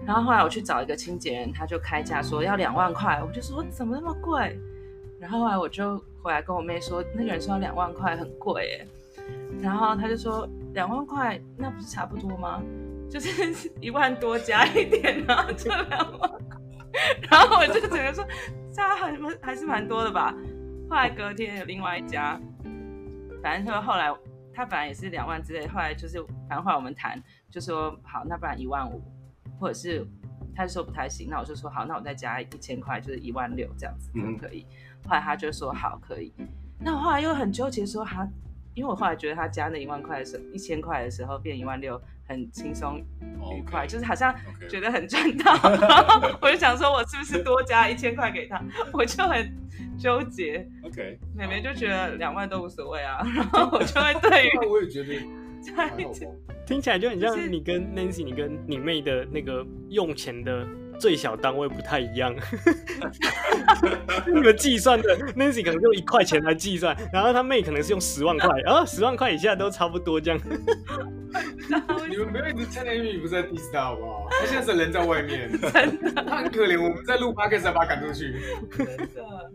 [0.04, 4.54] 然后后来我去找一个清洁人，他就开价说要两万块，我就说怎么那么贵？
[5.18, 8.86] 然后后来我就回来跟我妹说，那个人说两万块很贵耶，
[9.60, 12.62] 然后他就说两万块那不是差不多吗？
[13.10, 16.30] 就是一万多加一点，然后就两万。
[17.30, 18.24] 然后我就只能说。
[18.72, 20.32] 差还蛮还是蛮多的吧。
[20.88, 22.40] 后来隔天有另外一家，
[23.42, 24.08] 反正说后来
[24.54, 29.02] 他本来也是两万之类，后来就是反正后来我们谈，就说好，那不然一万五，
[29.58, 30.06] 或者是
[30.54, 34.64] 他就说不太行，那我就说好，那我再加一千块，就是一万六这样子，可可以？
[35.10, 36.32] 后来他就说好，可以。
[36.78, 38.24] 那我后来又很纠结说他，
[38.74, 42.00] 因为我后来觉得他加那一万块的时候，一千块的时候变一万六。
[42.30, 42.96] 很轻松
[43.52, 44.32] 愉快，okay, 就是好像
[44.68, 45.80] 觉得很赚到，okay.
[45.80, 48.62] 然后我就想说，我是不是多加一千块给他？
[48.92, 49.52] 我就很
[49.98, 50.64] 纠结。
[50.84, 55.12] OK，妹妹就觉得两万都无所谓啊，然后我就会对于，我也觉得，
[56.64, 60.64] 听起来就很像你跟 Nancy，你跟你妹的那个用钱的。
[61.00, 62.34] 最小单位不太一样，
[64.26, 70.38] 那个计算的 Nancy 可能用一块钱来计算，然后他妹可能是用十万块，啊十万块以下都差不多这样。
[72.08, 74.26] 你们不要一直趁年不是在 diss 他好不好？
[74.30, 76.78] 他现在是人在外面，真的，他很可怜。
[76.78, 78.34] 我们在录 podcast 才把他赶出去。
[78.76, 79.50] 真的，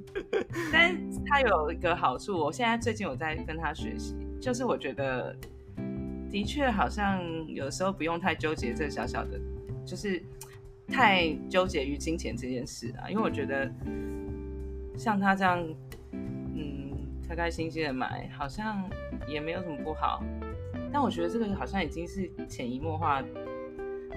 [0.74, 5.36] 但是他有一个好处，我现在最近有在跟他学习，就是我觉得
[6.32, 9.40] 的确好像有时候不用太纠结这个小小的，
[9.86, 10.24] 就是。
[10.88, 13.70] 太纠结于金钱这件事啊，因为我觉得
[14.96, 15.60] 像他这样，
[16.12, 16.96] 嗯，
[17.28, 18.90] 开开心心的买，好像
[19.28, 20.24] 也没有什么不好。
[20.94, 23.22] 但我觉得这个好像已经是潜移默化，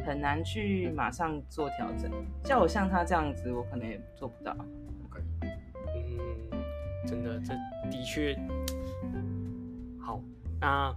[0.06, 2.10] 很难去马上做调整。
[2.44, 4.52] 叫我像他这样子，我可能也做不到。
[5.04, 5.20] OK，
[6.52, 6.60] 嗯，
[7.06, 7.54] 真的，这
[7.90, 8.38] 的确
[10.00, 10.22] 好。
[10.60, 10.94] 那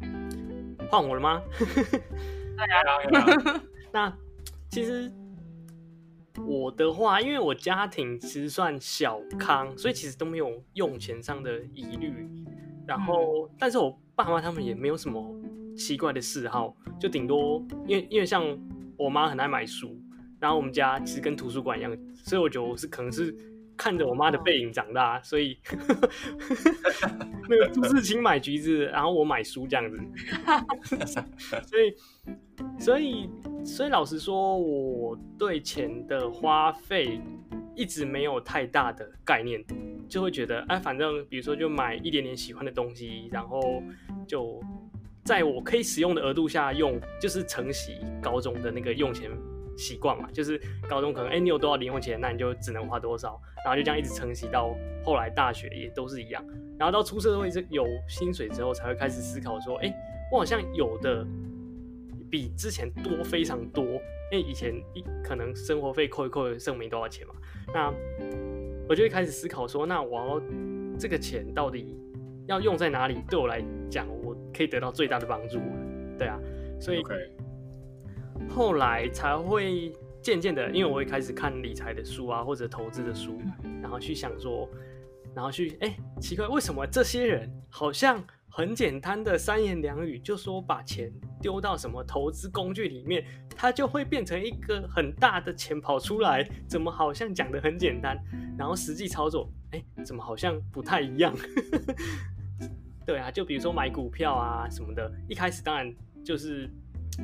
[0.90, 1.42] 换我了吗？
[2.58, 2.84] 大家
[3.92, 4.16] 那
[4.70, 5.12] 其实。
[6.46, 12.30] 我的话，因为我家庭其实算小康，所以其实都没有用钱上的疑虑。
[12.88, 15.24] 然后，但是我爸妈他们也没有什么
[15.78, 18.44] 奇怪的嗜好，就顶多因为因为像
[18.98, 19.98] 我妈很爱买书，
[20.40, 23.34] 然后我们家其实跟图书馆一样，所以我觉得我是可能是
[23.82, 25.58] 看着我妈的背影长大，所以
[27.50, 30.00] 那个朱自清买橘子，然后我买书这样子，
[31.66, 31.96] 所以
[32.80, 33.28] 所以
[33.66, 37.20] 所以老实说，我对钱的花费
[37.76, 39.66] 一直没有太大的概念，
[40.08, 43.82] 就会觉得哎，反正比如说就买一点点喜欢的东西，然后
[44.28, 44.62] 就
[45.24, 49.32] 在我可以使用的额度下用，就是承袭高中的那个用钱。
[49.82, 56.46] 习惯嘛，就是高中可能哎、你有多少零用钱，那你就只能花多少，然后就这样一直承袭到后来大学也都是一样，
[56.78, 59.92] 然后到出社会是有薪水之后才会开始思考说，哎、
[60.32, 61.26] 我好像有的
[62.30, 63.84] 比之前多非常多，
[64.32, 67.34] 因为以前一可能生活费扣一扣剩没多少钱嘛，
[67.74, 67.92] 那
[68.88, 70.42] 我就会开始思考说，那我要
[71.00, 71.98] 这个钱到底
[72.48, 75.60] 要用在哪里，对我来讲我可以得到最大的帮助，
[76.18, 76.40] 对啊，
[76.80, 77.02] 所以。
[78.50, 83.42] 后来才会渐渐的，因为我会开始看理财的书啊，或者投资的书，
[83.82, 84.70] 然后去想说，
[85.34, 91.12] 然后去哎、欸，奇怪，为什么这些人好像很简单的三言两语就说把钱
[91.42, 93.26] 丢到什么投资工具里面，
[93.56, 96.48] 它就会变成一个很大的钱跑出来？
[96.68, 98.18] 怎么好像讲的很简单，
[98.58, 101.34] 然后实际操作，哎、欸，怎么好像不太一样？
[103.08, 105.92] 对啊，就比如说买股票啊什么的，一开始当然
[106.24, 106.70] 就是。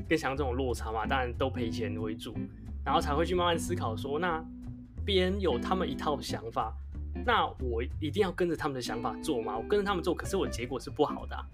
[0.08, 2.34] 跟想这种落差嘛，当然都赔钱为主，
[2.86, 4.44] 然后才会去慢慢思考说，那
[5.06, 6.74] 别人有他们一套想法，
[7.26, 9.58] 那我一定要跟着他们的想法做吗？
[9.58, 11.46] 我跟着他们做，可是我结果是不好的啊，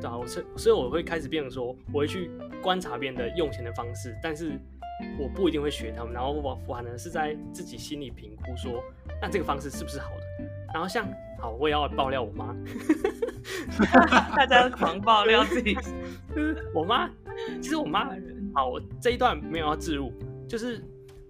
[0.00, 2.30] 对啊，我所所以我会开始变成说，我会去
[2.62, 4.52] 观察别人的用钱的方式，但是
[5.18, 8.82] 我不一定会学他们，然后我反而是在自己心里评估说，
[9.20, 10.44] 那这个方式是不是好的？
[10.72, 11.06] 然后像
[11.38, 12.54] 好，我也要爆料我妈，
[14.36, 15.76] 大家狂爆料自己，
[16.74, 17.10] 我妈。
[17.60, 18.10] 其实我妈
[18.54, 20.12] 好，我这一段没有要置入，
[20.48, 20.82] 就是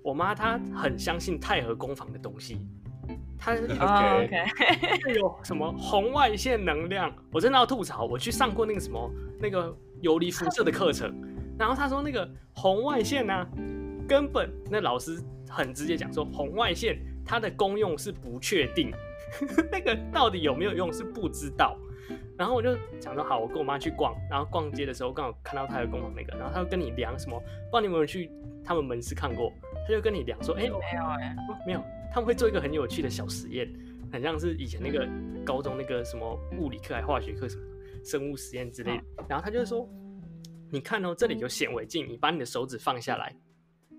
[0.03, 2.61] 我妈她很相信太和工坊的东西，
[3.39, 4.47] 她 OK
[5.15, 11.13] 有什么红外线能量，我真的要吐槽，我去上过那个什么那个游离辐射的课程，
[11.59, 13.47] 然后她说那个红外线呢、啊，
[14.09, 18.91] 根本那老师很直接讲说红外线它的功用是不确定，
[19.71, 21.77] 那个到底有没有用是不知道。
[22.39, 28.31] 然后我就想说，好，我跟我妈去逛，然后逛街的时候刚好看到他有工坊那个，然后他就跟你量什么，不知道你有没有去
[28.65, 29.53] 他们门市看过，
[29.85, 31.37] 他就跟你量说，哎，没有哎，
[31.67, 31.83] 没有，
[32.13, 33.69] 他们会做一个很有趣的小实验，
[34.13, 35.07] 很像是以前那个
[35.45, 37.63] 高中那个什么物理课还化学课什么
[38.05, 39.89] 生物实验之类的，然后他就说，
[40.71, 43.35] 你看哦，这里有显微镜，你把你的手指放下来，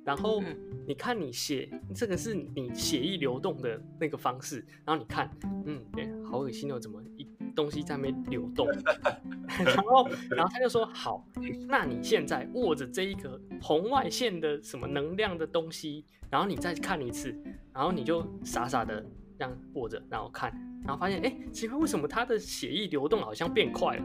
[0.06, 0.42] 然后
[0.88, 5.30] 你看你血，这个是你血液流动的那个方式，然后你看，
[5.66, 7.28] 嗯，对，好恶心哦，怎么一。
[7.60, 8.68] 东西在那边流动，
[9.66, 11.28] 然后，然后他就说：“好，
[11.68, 17.36] 那你现在握着这一个红外线的什么能量的东西，然后你再看一次，
[17.74, 19.05] 然后你就傻傻的
[19.38, 20.49] 这样握着，然后看，
[20.86, 24.03] 然后发现，哎，奇怪，为什么他的血液流动好像变快了？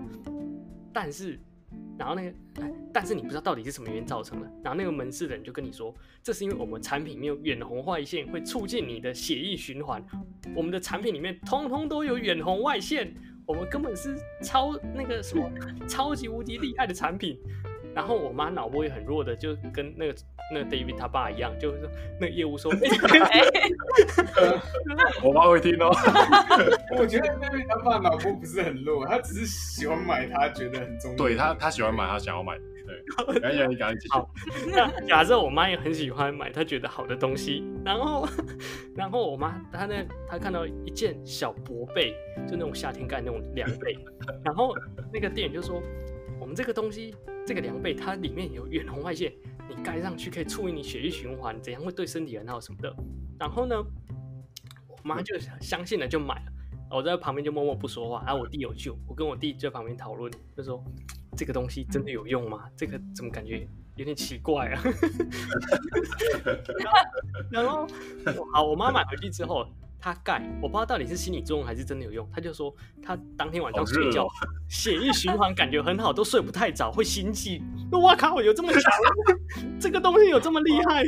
[0.93, 1.39] 但是。”
[1.97, 2.35] 然后那个，
[2.93, 4.51] 但是你不知道到底是什么原因造成的。
[4.65, 5.95] 然后那个门市的人就跟你说，
[6.25, 10.05] 这是因为我们产品里面有远红外线，会促进你的血液循环。
[10.57, 13.15] 我们的产品里面通通都有远红外线，
[13.47, 15.51] 我们根本是超那个什么
[15.89, 17.39] 超级无敌厉害的产品。
[17.95, 20.15] 然后我妈脑波也很弱的，就跟那个
[20.53, 21.89] 那个 David 他爸一样，就是说
[22.21, 22.73] 那个业务说
[25.23, 25.93] 我妈会听哦。
[26.99, 31.17] 我觉得 David 他爸脑波不是很弱，他只是喜欢买他觉得很重要。
[31.17, 32.65] 对他，他喜欢买他想要买的。
[33.27, 34.11] 对，赶紧你赶紧。
[34.11, 34.31] 好，
[34.73, 38.29] 那假设我妈也很喜欢买她觉得好的东西，然后
[38.97, 39.95] 然后我妈她呢
[40.29, 42.13] 她看到一件小薄被，
[42.47, 43.97] 就那种夏天盖那种凉被，
[44.45, 44.75] 然后
[45.13, 45.83] 那个店员就说，
[46.41, 47.15] 我们这个东西。
[47.47, 49.31] 这个凉被它里面有远红外线，
[49.69, 52.91] 你盖上去可以促进你血液循环，怎样会对身体很好什么的。
[53.39, 53.77] 然后呢，
[54.89, 56.53] 我妈就相信了，就买了。
[56.91, 58.23] 我在旁边就默默不说话。
[58.25, 60.83] 然后我弟有救，我跟我弟在旁边讨论，就说
[61.37, 62.65] 这个东西真的有用吗？
[62.77, 63.67] 这个怎么感觉
[63.97, 64.83] 有点奇怪啊？
[67.51, 67.87] 然后，
[68.53, 69.67] 好，我妈买回去之后。
[70.07, 72.29] 她盖，我不知道到底是心理作用还是真的有用。
[72.31, 72.71] 她就说
[73.03, 74.29] 她当天晚上睡觉，
[74.69, 77.63] 血液循环感觉很好，都睡不太着，会心悸。
[77.91, 78.83] 我靠，有这么强？
[79.81, 81.05] 这个东西有这么厉害？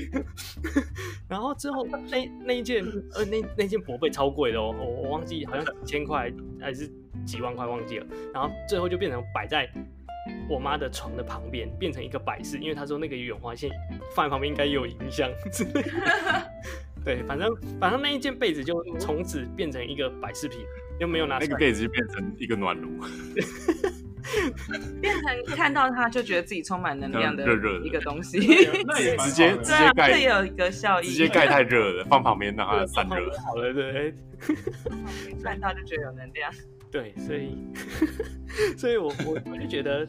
[1.29, 6.91] 然后之后那那一件呃那那件薄被超贵的哦，我我忘记好像几千块还是
[7.27, 8.07] 几万块忘记了。
[8.33, 9.71] 然后最后就变成摆在
[10.49, 13.71] 我妈的床的旁边，变成一个摆饰，因为她说那个远环线
[14.15, 15.31] 放在旁边应该也有影响。
[17.05, 20.61] 对，反正反正那一件被子就从此变成一个摆饰品，
[20.99, 21.39] 又没有拿。
[21.39, 22.89] 那个被子就变成一个暖炉。
[25.01, 28.41] 变成看到它就觉得自己充满能量的热热一个东西，
[28.85, 34.13] 那也 直接直接盖，这也有一个效益，直接盖太热了，放旁边让它散热好了，对，
[35.45, 36.53] 看到就觉得有能量，
[36.91, 37.59] 对，所以，
[38.79, 40.07] 所以我我我就觉得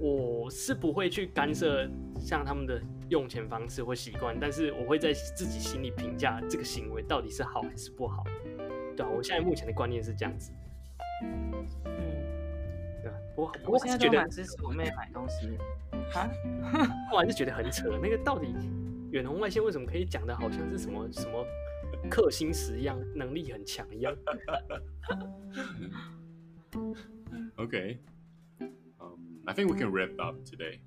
[0.00, 8.24] 我是不会去干涉像他们的用钱方式或习惯，但是我会在自己心里评价这个行为到底是好还是不好，
[8.96, 10.52] 对啊，我现在目前的观念是这样子。
[11.22, 11.52] 嗯，
[13.02, 13.16] 对吧？
[13.36, 15.56] 我我还是觉得蛮支持我妹买东西
[16.14, 16.30] 啊，
[17.12, 17.98] 我还是觉得很扯。
[18.02, 18.54] 那个到底
[19.10, 21.44] 远红外线为什么可以讲的好像是什么什么
[22.10, 24.14] 克星石一样，能力很强一样
[27.56, 27.98] okay.、
[28.98, 30.80] um,，I think we can wrap up today。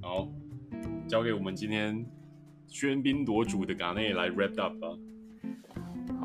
[0.00, 0.28] 好，
[1.06, 2.06] 交给我们今天
[2.68, 4.88] 喧宾夺主的嘎内来 wrap up 吧。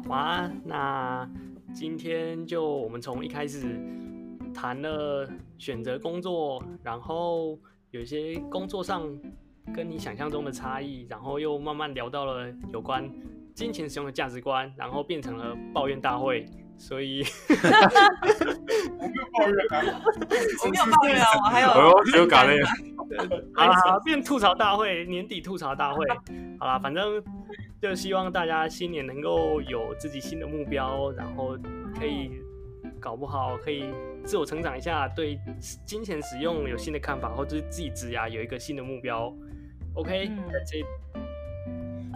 [0.04, 1.30] 好啊，那。
[1.72, 3.80] 今天就我们从一开始
[4.52, 7.60] 谈了选择工作，然后
[7.92, 9.08] 有些工作上
[9.72, 13.08] 跟你想象中的差异，然后又慢慢聊到了有关
[13.60, 16.46] 金钱使用的价值观，然后变成了抱怨大会。
[16.78, 19.68] 所以我没有抱怨啊，
[20.64, 21.68] 我没有抱怨啊，我还有
[22.06, 22.66] 还有搞那个，
[23.92, 26.06] 好变吐槽大会，年底吐槽大会，
[26.58, 27.22] 好啦，反正
[27.82, 31.58] 就希望大家新年能够有自己新的目标，然后
[32.00, 32.32] 可以
[32.98, 33.84] 搞不好可以
[34.24, 35.38] 自我成长一下，对
[35.86, 39.36] 金钱使用有新的看法，或者是自己职涯有一个新的目标。
[39.96, 40.32] OK，
[40.66, 40.82] 这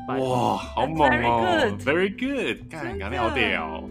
[0.08, 3.84] 哇，好猛哦，Very good，看搞那好屌。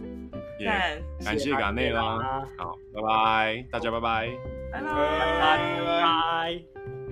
[0.59, 4.29] Yeah, 感谢嘎内啦，好，拜拜，大家拜拜，
[4.71, 7.02] 拜拜，拜拜。